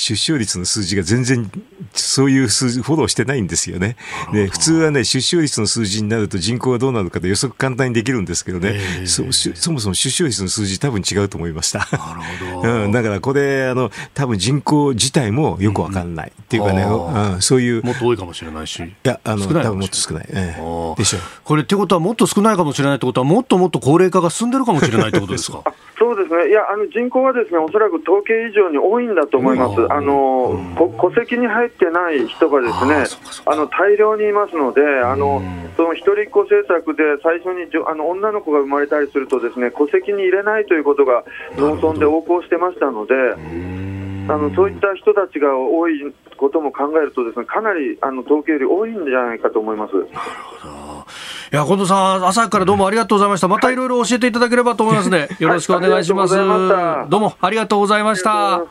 [0.00, 1.50] 出生率の数字が全然
[1.92, 3.96] そういう数字フォローしてないんですよね。
[4.32, 11.80] で普通はね出生率の数字になると人口がどうなるかで予測簡単にできるんですけどね、えー、そそもそも出生率の数字多分違うと思いました。
[11.80, 11.84] な
[12.14, 12.20] る
[12.54, 17.82] ほど、うん、だからこれあの多分人口自体もよくわかんない、っていうかね、うん、そういう。
[17.84, 18.82] もっと多いかもしれないし。
[18.82, 21.20] いやあの多分もっと少ない、えー、でしょう。
[21.44, 25.62] これってことはもっと少ないかもしれないってことはもっともっと高齢化が進んでるかもしれないってことですか？
[26.00, 33.04] そうですね、いやあの人口はですねおそらく統計以上に多いんだと思います、あの戸籍に入ってない人がですね
[33.44, 35.42] あの大量にいますので、あの
[35.76, 41.24] その一人っ子政策で最初にあの女の子が生まれたりすると、ですね戸籍に入れないということが
[41.56, 43.14] 農村で横行してましたので。
[44.28, 49.94] あのそういった人たちが多いことも考えるとですねかなりあの統計より多いんじゃないかと思います。
[49.94, 50.06] なる
[50.62, 50.89] ほど
[51.52, 53.48] いや、近藤さん、朝からどうもありがとうございました。
[53.48, 55.28] またいろいろ教えていただければと思いますね。
[55.40, 56.36] よろしくお願いします。
[56.36, 58.62] はい、どうもありがとうございました。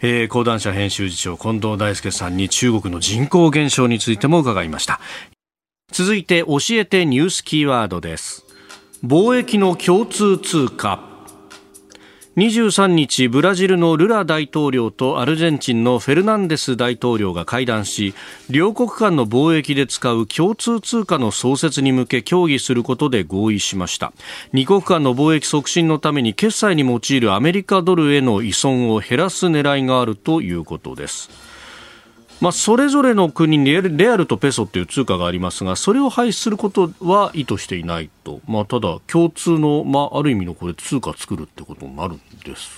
[0.00, 4.98] えー、講談社編集次長、近藤大輔さんに中国の人口減少についても伺いました。
[5.92, 8.44] 続いて、教えてニュースキーワードです。
[9.04, 11.09] 貿易の共通通貨。
[12.36, 18.14] 23日ブラジルのルラ大統領とアルゼンチンのフェルナンデス大統領が会談し
[18.48, 24.12] 両国間の貿易で使う共通通貨の創設に向け協議することで合意しました。
[24.54, 31.49] 2国間の貿易促進のために決済に用いるアメリカドルへの依存を減らす狙いがあるということです。
[32.40, 42.70] まあ、それぞれの国にレアルとペソという通貨がありますがそれを廃止することは意図していないと、まあ、ただ共通の、まあ、ある意味のこれ通貨作るってことになるんです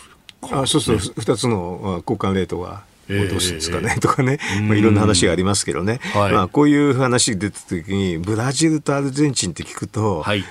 [0.43, 10.45] あそうすると2つの交換レートがどうするんですかね、えー、とかね、まあ、いろんな話がありますけどね、はい、まあ、こういう話出た時にブラジルとアルゼンチンって聞くと、はい、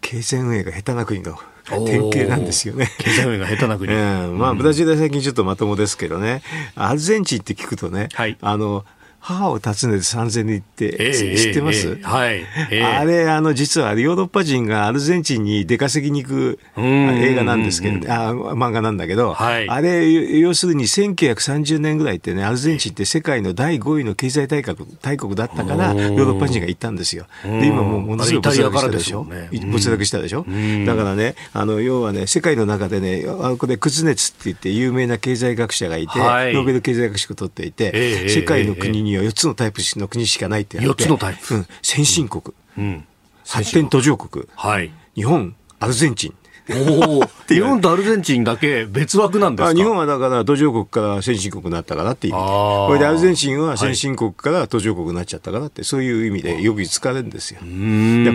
[0.00, 1.38] 経済運営が下手な国の
[1.78, 2.90] 典型なんですよね。
[2.98, 3.92] 経済が下手な国。
[3.94, 6.42] うん、まあ、ブラジルは最近ちょっとまともですけどね、
[6.74, 8.84] アルゼンチンって聞くとね、はい、あの、
[9.20, 26.30] 母を訪ねて三千に行って、えー、知ってます、えー、はい、えー、あれ、あの、実はヨーロッパ人がアルゼンチンに出稼ぎに行く映画なんですけど、あ漫画なんだけど、はい、あれ、要するに1930年ぐらいってね、アルゼンチンって世界の第5位の経済大国大国だったから、ヨー。
[26.30, 27.26] ロッパ人が行ったんですよ。
[27.44, 29.26] で、今もうものすごい没落したでしょ？
[29.72, 30.44] 没落したでしょ？
[30.86, 43.06] だからね、あの、要はね、世界の中でね、あこれ、クツネツって言って有名な経済学者がいて、はい、ノーベル経済学賞を取っていて、えー、世界の国にには4つのタイプの国しかないって4つのタイプ、うん、先進国、うん、
[43.46, 46.34] 発展途上国、はい、日本アルゼンチン
[46.72, 49.74] お日本とアルゼンチンだけ別枠なんですか？
[49.74, 57.60] 日本はだから途上国から先進国になったからっていうこれでアルゼンチンは先進国から途上国になっちゃったからって、そういう意味でよく使われるんですよ。
[57.60, 57.66] で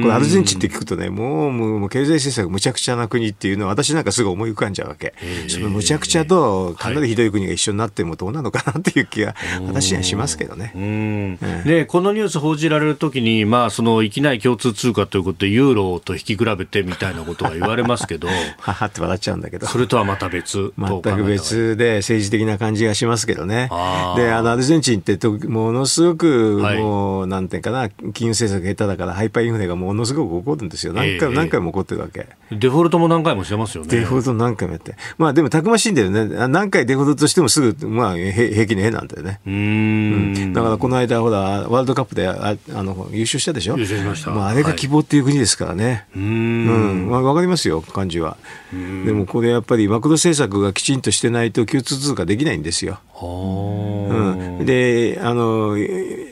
[0.02, 5.14] これアルゼンチンって聞くとねもうもう経済政策むちゃくちゃな国っていうのは私なんかすぐ思い浮かんじゃうわけ。
[5.48, 11.38] そのむちゃくちゃとかなりひどい国が一緒になってもどうなのかなっていう気が私にはしますけどね。
[11.66, 18.25] でこのニュース報じられるときにまあその域内共通通貨ということでユーロと引き比べてみたいなことが言われますけど。
[18.60, 19.68] ははって笑っちゃうんだけど。
[19.68, 20.74] それとはまた別。
[20.78, 23.70] 全く別で政治的な感じがしますけどね。
[24.16, 25.18] で、あの、アルゼンチンって
[25.48, 30.94] ものすごく、もう、なんていうかな、金融政策下手だから、ハイパーインフレがものすごく起こるんですよ。
[30.94, 32.28] 何回も何回も起こってるわけ。
[32.52, 33.90] デフォルトも何回もしてますよね。
[33.90, 34.96] デフォルト何回もやって。
[35.18, 36.48] まあでもたくましいんだよね。
[36.48, 39.40] 何回デフォルトしてもすぐ、まあ、平気の絵なんだよね。
[39.46, 43.76] うん,、だからこの間、ほら、ワールドカップでああの優勝したでしょ？
[43.78, 44.32] 優勝しました。
[44.32, 46.06] まあ、あれが希望っていう国ですからね。
[46.16, 47.10] うん。
[47.10, 48.38] わ、かりますよ、感じは。
[48.72, 53.00] でもこれやっぱりマクロ政策がきちんとしてないと共通通貨できないんですよ。
[53.22, 55.76] うん、であの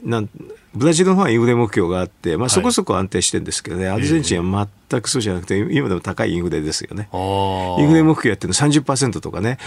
[0.04, 0.30] なん
[0.76, 7.10] ブラジルの方はインフレ目標があって、まあ、そこそこ安定してるんですけどね、はい、アルゼンチンは全くそうじゃなくて、今でも高いインフレですよね。
[7.14, 9.60] インフレ目標やってるの30%とかね、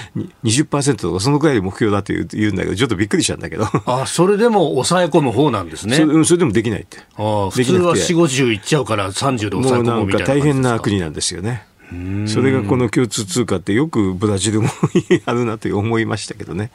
[0.43, 3.67] 20%とか、そのくらいで目標だと言うんだけど、ちょっとびっくりしたんだけど。
[3.87, 5.97] あそれでも抑え込む方なんですね。
[5.97, 6.99] それそれでもできないって。
[7.17, 11.67] あ普通は4、50いっちゃうから30で抑え込むみたいなもうなんか大変な国なんですよね。
[12.27, 14.69] それがこの共通通貨ってよくブラジルも
[15.25, 16.71] あるなと思いましたけどね。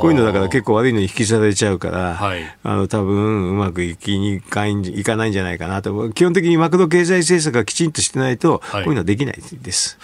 [0.00, 6.10] こういうのだから結構悪いのに引きされちゃうから、はい、あの多分うまくいきにかいいかないんじゃないかなと。
[6.10, 9.98] 基本的にマクロ経済政策がきちんとしてないと、こういうのはできないです。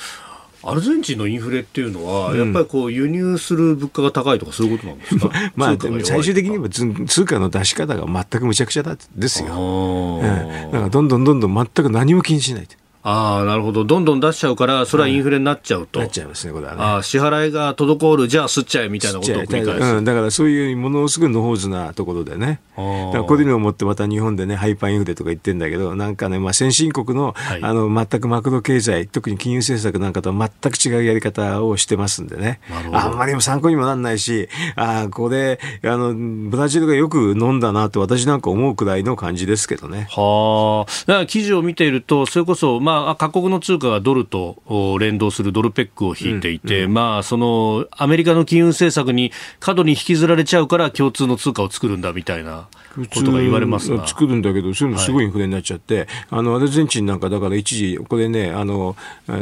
[0.64, 9.48] アルゼンチンのインフレっていうのは、やっぱりこう輸入する物価が高いとか、そういうことなんですか、 まあ、最終的には通貨の出し方が全くむちゃくちゃだですよ。
[9.52, 12.68] うん、だからどんどんどんどん全く何も気にしない
[13.04, 13.84] ああ、なるほど。
[13.84, 15.98] どんどん出しちゃうから、それはインフレになっちゃうと。
[15.98, 16.82] なっちゃいますね、これはね。
[16.82, 19.84] ああ、支払いが滞る、じゃあ吸っちゃえみたいなことを繰り返す。
[19.96, 22.60] うん、だからそういうものすごい野放図なところでね。
[22.76, 22.82] だ
[23.12, 32.60] からこういうのをもってまた日本でね、ハイパーインフレとか言ってんだけど、なんかね、まあ先進国の、はい、あの、全くマクロ経済、特に金融政策なんかとは全く違うやり方をしてますんでね。
[32.92, 40.06] あんまりも参考にもなんないし、ああ、これ、あの、ブラジルがよく飲んだなと私なんか思うくらいの感じですけどね。
[40.10, 40.90] はあ。
[41.06, 52.68] だから記事を見ていると、それこそ、まあ、各国の通貨がドルと連動するドルペックを引いていて、うんうん、まあ、その、アメリカの金融政策に過度に引きずられちゃうから共通の通貨を作るんだみたいな。
[53.14, 58.96] ことが言われます作るんだけど、そういうのすごいインフレになっちゃって、はい、あのアルゼンチンなんかだから一時、これね、あの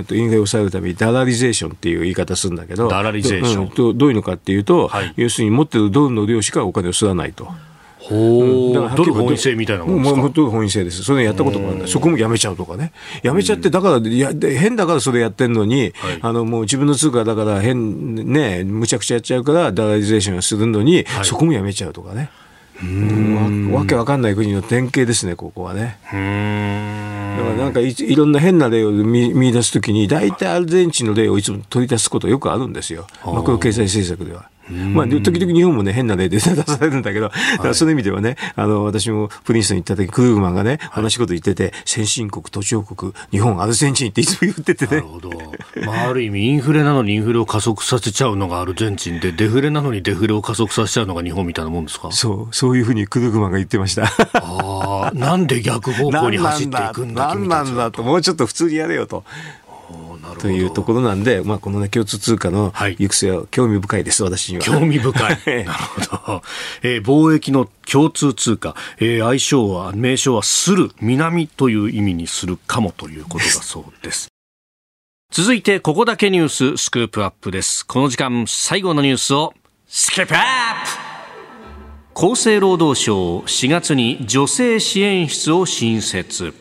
[0.06, 7.48] とインフレを抑えるためにダラリゼーションっていう言い方するんだけど、ダラリゼーション、うん、どういうのかっていうと、はい、要するに持ってるドルの量しかお金を吸わないと。
[8.00, 10.28] ほう、ドル本位制みたいなもんですか？
[10.30, 11.04] ドル本位制です。
[11.04, 12.92] それやったこともあるそこもやめちゃうとかね。
[13.22, 22.30] やめちゃって、だから、や変だからそれやってんのに、はい、あの、もう自分の通貨だから変、ね、むちゃくちゃやっちゃうから、ダラリゼーションするのに、はい、そこもやめちゃうとかね。
[23.72, 25.98] わわけわかんない国の典型ですね、ここはね。
[26.04, 34.48] だからなんかいいろんな変な例を見見出すときに、大体アルゼンチンの例をいつも取り出すことよくあるんですよ、マクロ経済政策では。
[34.70, 44.96] まあ、時々日本もね、変な例で 出されるんだけど、はい、そういう意味ではね、あの、私もプリンストン行った時、クルーグマンがね、同じこと言ってて、先進国、途上国、日本、アルゼンチンっていつも言っててね。
[44.96, 45.30] なるほど。
[45.84, 52.10] まあ、ある意味、インフレなのにインフレを加速させちゃうのがアルゼンチンで、デフレなのにデフレを加速させちゃうのが日本みたいなもんですか？
[52.12, 54.04] そう、そういうふうにクルーグマンが言ってました。
[54.34, 59.24] ああ、なんで逆方向に走っていくんだなんなんだと、もうちょっと普通にやれよと。
[60.36, 64.64] というところなんで、まあ、この、ね、共通通貨の行く末は興味深いです、私には。
[64.64, 65.38] 興味深い。
[65.64, 66.42] なるほど。
[66.82, 74.28] えー、貿易の共通通貨、えー、愛称は、名称はする、南という意味にするかもということだそうです。
[75.32, 77.86] 続いて、ここだけニューススクープアップです。
[77.86, 79.54] この時間、最後のニュースを、
[79.86, 80.42] スクープアッ
[81.04, 81.10] プ
[82.26, 86.52] 厚生労働省、4月に女性支援室を新設。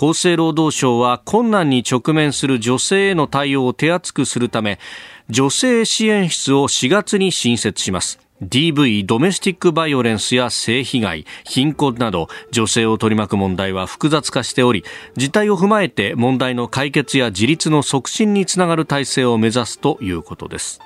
[0.00, 4.78] 厚生労働省は困難に直面する女性への対応を手厚くするため
[5.28, 8.20] 女性支援室を4月に新設します。
[8.40, 14.84] DV ドメスティックバイオレンスや性被害貧困など女性を取り巻く問題は複雑化しており
[15.16, 20.80] 実態を踏まえて問題の解決や自立の促進につながる体制を目指すということです。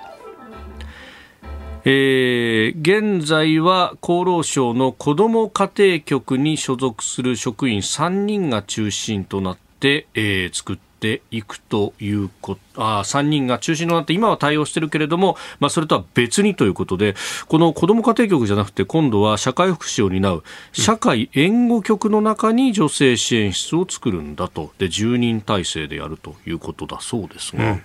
[1.84, 17.16] えー、現在は厚労省の子ども家庭局に所属する職員3人が中心となって、えー、作っていくということあ3人が中心となって今は対応しているけれども、まあ、それとは別にということで
[17.48, 27.72] この子ども家庭局じゃなくて今度は社会福祉を担う社会援護局の中に女性支援室を作るんだとで10人体制でやるということだそうですが。
[27.72, 27.82] うん、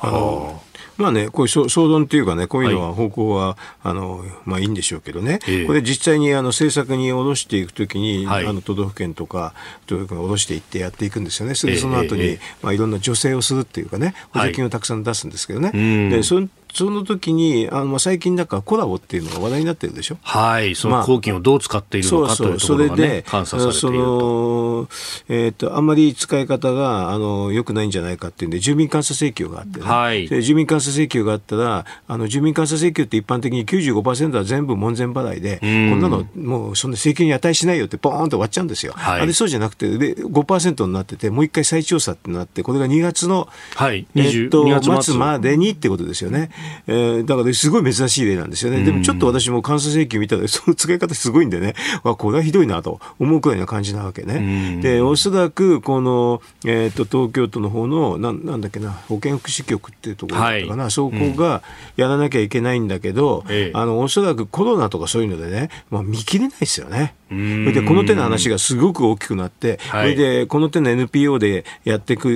[0.00, 0.62] あの
[0.96, 9.54] まあね、こういう相談っていうかね、こういうのは方向は、はい、あの、まあいいんでしょうけどね、えー、これ実際にあの政策に下ろしていくときに、はい、あの都道府県とか、
[9.86, 11.54] 都道府県下ろしていってやっていくんですよね。
[11.54, 15.70] それでその後に、えー、まあいろんな助成をするっていうかね、補助金をたくさん出すんですけどね。
[15.70, 16.40] はい、でそ
[16.74, 20.18] その時にあの最近なんかコラボっていうのが話題になってるでしょ？
[20.22, 24.88] はい、その公金をどう使っているのか、というところが、ね、監査されていると。
[25.28, 38.92] えっ、ー、とあんまり使い方があの良くないんじゃないかっていうんで住民監査請求があって、ね、はい、で住民監査請求があったらあの住民監査請求って一般的に95%は全部門前払いで、こんなのもうそんな請求に値しないよってポーンと終わっちゃうんですよ。
[38.96, 46.50] はい、あれそうじゃなくてで5%になっててもう一回再調査ってなってこれが2月の、はい、えー、っと末までにってことですよね。
[46.86, 48.82] えー、だからすごい珍しい例なんですよね。
[48.82, 54.80] でもちょっと私も監査請求見たら、 その使い方すごいんでね、 わ、これはひどいなと思うくらいな感じなわけね。
[54.82, 61.62] で、おそらく、この、えっ、ー、と、東京都の方の、ななんだっけな、保健福祉局っていうところだったかな、はい、そこが
[61.96, 67.14] やらなきゃいけないんだけど、うん、あの、おそらくコロナとかそういうのでね、まあ、見切れないですよね。
[67.30, 72.30] で、この手の話がすごく大きくなって、それで、この手の NPO でやっていく、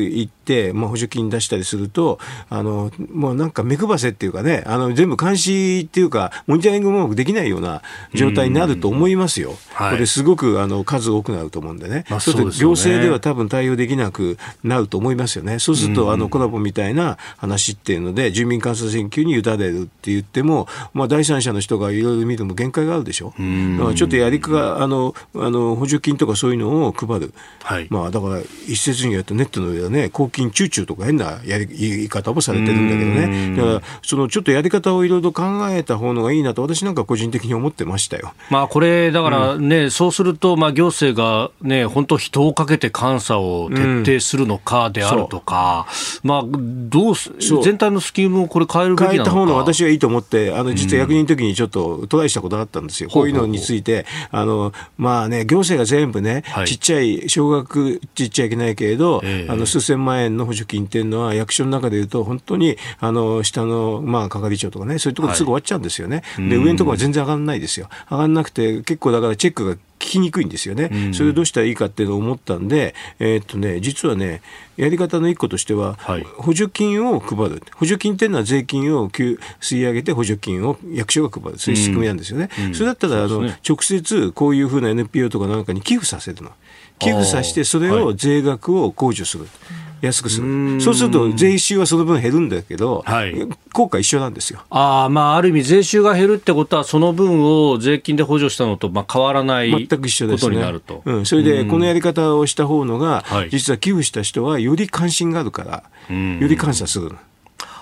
[0.48, 2.18] て、まあ、補助金出したりすると、
[2.48, 7.82] あの、もうなんか目配せっていうかね、あの、全部監視っていうか、モニタリングもできないような
[8.14, 9.56] 状態になると思いますよ。
[9.76, 12.06] これすごくあの数多くなると思うんでね。
[12.08, 15.58] まあ、そうすると行政では多分対応できなくなると思いますよね。
[15.58, 23.34] そうすると、あの、コラボみたいな話っていうので、住民監査選挙に委ねるって言っても、まあ、第三者の人がいろいろ見るも限界があるでしょ。
[23.36, 27.34] だからちょっとやりか、あの、あの、補助金とかそういうのを配る。
[27.62, 33.56] はい、まあ、だから、一説によるとネットの上はね、公金中中とか変なやり言い方もされてるんだけどね。
[33.56, 38.32] だから、そのちょっとやり方をいろいろ考えた方のがいいなと、私なんか個人的に思ってましたよ。
[38.50, 45.86] まあ、これ、だから、うん、ね、そうすると、まあ、行政が、ね、本当、人をかけて監査を徹底するのかであるとか、
[46.22, 47.14] うん、まあ、どう
[47.62, 49.14] 全体のスキームをこれ変えるべきなのか。
[49.14, 66.22] 変えた方の私はいいと思って、あの実は役人の時にちょっとトライしたことがあったんですよ、こういうのについて、あのまあね、行政が全部ね、はい、ちっちゃい、少額ちっちゃいけないけれど、えー、あの数千万円の補助金っていうのは、役所の中でいうと、本当にあの下の、まあ、係長とかね、そういうところですぐ終わっちゃうんですよね。
[66.36, 67.88] はい、で上のところは全然上がらないですよ。
[68.10, 74.40] 上がらなくて、結構だからチェックが聞きにくいんですよね、うん、それをどうしたらいいかっていうのを思ったんで、えー、っとね、実はね、
[74.76, 82.48] やり方の一個としては、はい、補助金を配る、補助金っていうのは税金を吸い上げて補助金を役所が配る、そういう仕組みなんですよね。
[82.58, 86.50] うん、それだったら、あの、ね、直接こういうふうな NPO とかなんかに寄付させるの。
[86.98, 89.46] 寄付させて、それを税額を控除する。
[90.00, 90.80] 安くする。
[90.80, 93.34] そうすると税収はその分減るんだけど、はい、
[93.72, 94.60] 効果一緒なんですよ。
[94.70, 101.02] あまあ、ある意味税収が減るってことは、その分を税金で補助したのとまあ変わらない全く一緒です、ね、ことになると。
[101.04, 107.10] うん、それで、このやり方をした方のが、実は寄付した人はより関心があるから、より感謝する。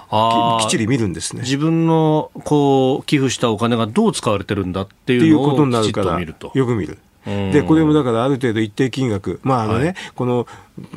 [0.09, 6.53] きっちり見るんですね自分のこう寄付したお金がどう使われてるんだっていうのをきちっと見ると。
[6.55, 6.99] よく見る。
[7.27, 10.47] で、これもだからある程度一定金額、まああのね、はい、この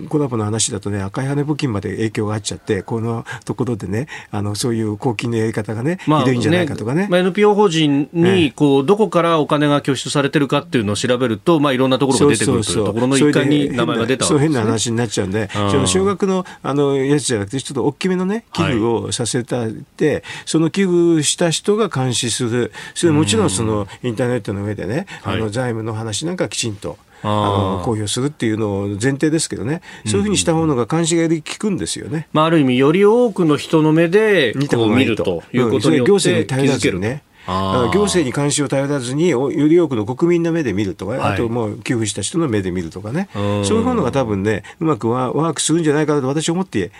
[0.09, 7.07] コラボの話だとね、赤い羽募金まで影響があっちゃって、このところでね、あのそういう公金のやり方がね、まあ、ひどいんじゃないかとかね。
[7.09, 26.97] まあ、NPO 法人にこう、どこからお金が拠出されてるかっていうのを調べると、まあ、いろんなところが出てくるというところの一環に名前が出たそう変な話になっちゃうんで、その少額のあのやつじゃなくて、ちょっと大きめのね、寄付をさせたって、はい、その寄付した人が監視する、それもちろんそのインターネットの上でね、あの財務の話なんかきちんと。
[27.21, 32.27] あの公表するっていうのを前提ですけどね、そういうふうにした方が監視がより効くんですよね。
[32.33, 37.23] まあ、ある意味、より多くの人の目で見るということによって、うん、行政に頼らずね。
[37.91, 43.43] 行政に監視を頼らずに、より多くの国民の目で見るとか、はい、あともう給付した人の目で見るとかね、そう
[43.79, 46.91] いうのが多分ね、うまくワークするんじゃないかなと私は思って、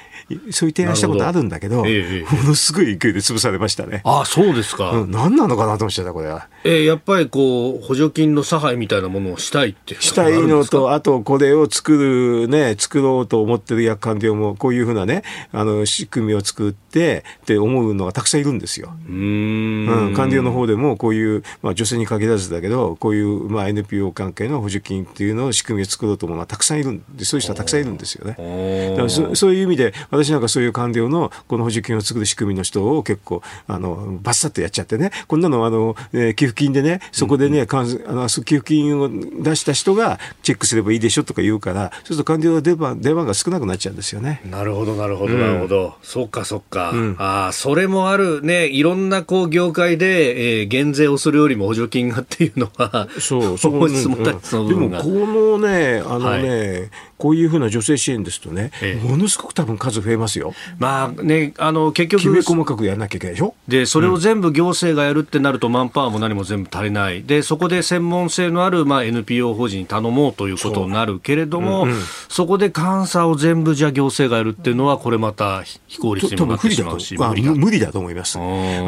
[0.52, 4.02] そういう提案したことあるんだけど、どええ、ものすごい勢いで潰されましたね。
[4.06, 4.92] あそうですか。
[4.92, 6.48] うん、何なのかなと思ってた、これは。
[6.64, 18.94] えー、やっぱりこう、補助金の差配みたいなものをしたいってしたいのと、あとこれを作る、ね、作ろうと思ってる役官僚も、こういうふうなね、あの仕組みを作ってって思うのがたくさんいるんですよ。
[19.08, 28.92] うんうん、官僚の方でもこういう、まあ、女性に限らずだけど、こういう、まあ、NPO 関係の補助金っていうのを仕組みを作ろうと思うのはたくさんいるんで、そういう人はたくさんいるんですよね。
[28.92, 37.84] だからそそういう意味で、私なんかそういう官僚のこの補助金を作る仕組みの人を結構、あの、バッサッとやっちゃってね、こんなの、あの、えー、寄付金でね、そこでね、うん、あ
[38.14, 44.42] の寄付金を出した人がチェックすればいいでしょとか言うから、そうすると官僚の出番出番が少なくなっちゃうんですよね。
[44.50, 45.96] なるほど、なるほど、なるほど。
[46.02, 46.92] そっか、そっか。
[46.92, 60.54] うん、ああ、それもあるね、いろんなこう業界で、えー、減税をするよりも補助金がっていうのは、そう、そう、うん、でもこのね、あのね、はいこういうふうな女性支援ですとね、ええ、ものすごく多分数増えますよ。
[60.78, 63.56] まあね、あの結局、きめ細かくやらなきゃいけないでしょ。
[63.68, 78.40] で、それを全部行政がやるってなると、マンパワーも何も全部足りない、でそこで専門性のある、まあ、NPO 法人に頼もうということになるけれども、そうんうん、そこで監査を全部じゃ行政がやるっていうのは、これまた非効率にもなってしまうし、無理だ無理だと思います、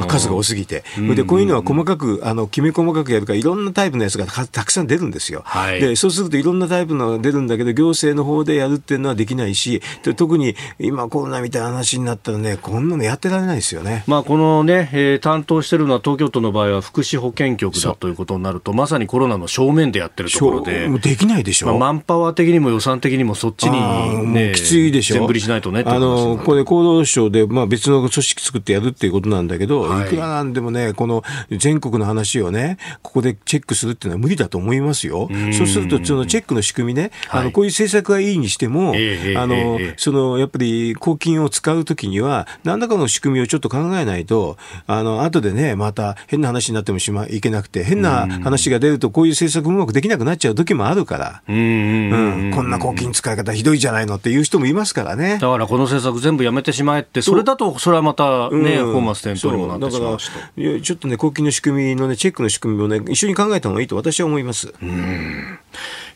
[0.08, 0.86] 数が多すぎて。
[1.16, 5.42] で、こういうのは細かく、あのきめ細かくやるから、いろんなタイプのやつがたくさん出るんですよ。
[5.46, 9.82] はい、でそうすると、いろんなタイプのが出るんだけど、行政の方でやるってのはできないし、
[10.16, 14.04] 特に今コロナみたいな話になったらね、こんなのやってられないですよね。
[14.08, 20.90] まあ、このね、えー、担当してるのは東京都の場合は福祉保健局だということになると、まさにコロナの正面でやってるところで。
[21.00, 21.68] できないでしょ？
[21.68, 25.16] まあ、マンパワー的にも予算的にもそっちにね、きついでしょ？
[25.16, 35.30] 全振りしないとねあの、これ厚労省で、まあ別の組織作ってやるっていうことなんだけど、はい、いくらなんでもね、この全国の話をね、ここでチェックするっていうのは無理だと思いますよ。
[35.54, 44.58] そうすると、そのチェックの仕組みね、はい、あの、こういう政策がいいにしても、えー、あの、そのやっぱり公金を使うときには、何らかの仕組みをちょっと考えないと、
[44.88, 55.40] あの後でね、また変な話になってもしまいけなくて、変な話が出ると、こういう政策うまくできなくなっちゃう時もあるから、うん、こんな公金使い方ひどいじゃないのっていう人もいますからね。
[55.40, 60.82] だからこの政策全部やめてしまえって、それだと、それはまたね、本末転倒にもなってしまうしと。
[60.82, 64.74] ちょっとね、公金の仕組みのね、チェックの仕組みをね、一緒に考えた方がいいと私は思います。
[64.82, 65.60] うん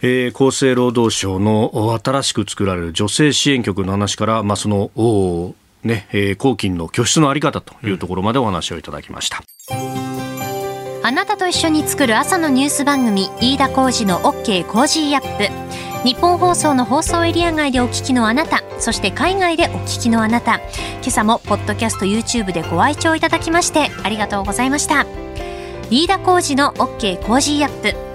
[0.02, 4.92] えー、厚生労働省の新しく作られる女性支援局の話から、まあ、その
[5.84, 9.44] ねえー、公金の拠出のあり方というところまでお話をいただきました。
[11.04, 15.54] あなたと一緒に作る朝のニュース番組飯田浩二の OK コージーアップ。
[16.04, 20.56] 日本放送の放送エリア外でお聞きのあなたそして海外でお聞きのあなた。
[20.56, 25.06] 今朝もポッドキャスト YouTube でご愛聴いただきましてありがとうございました。
[25.92, 28.15] 飯田浩二の OK コージーアップ。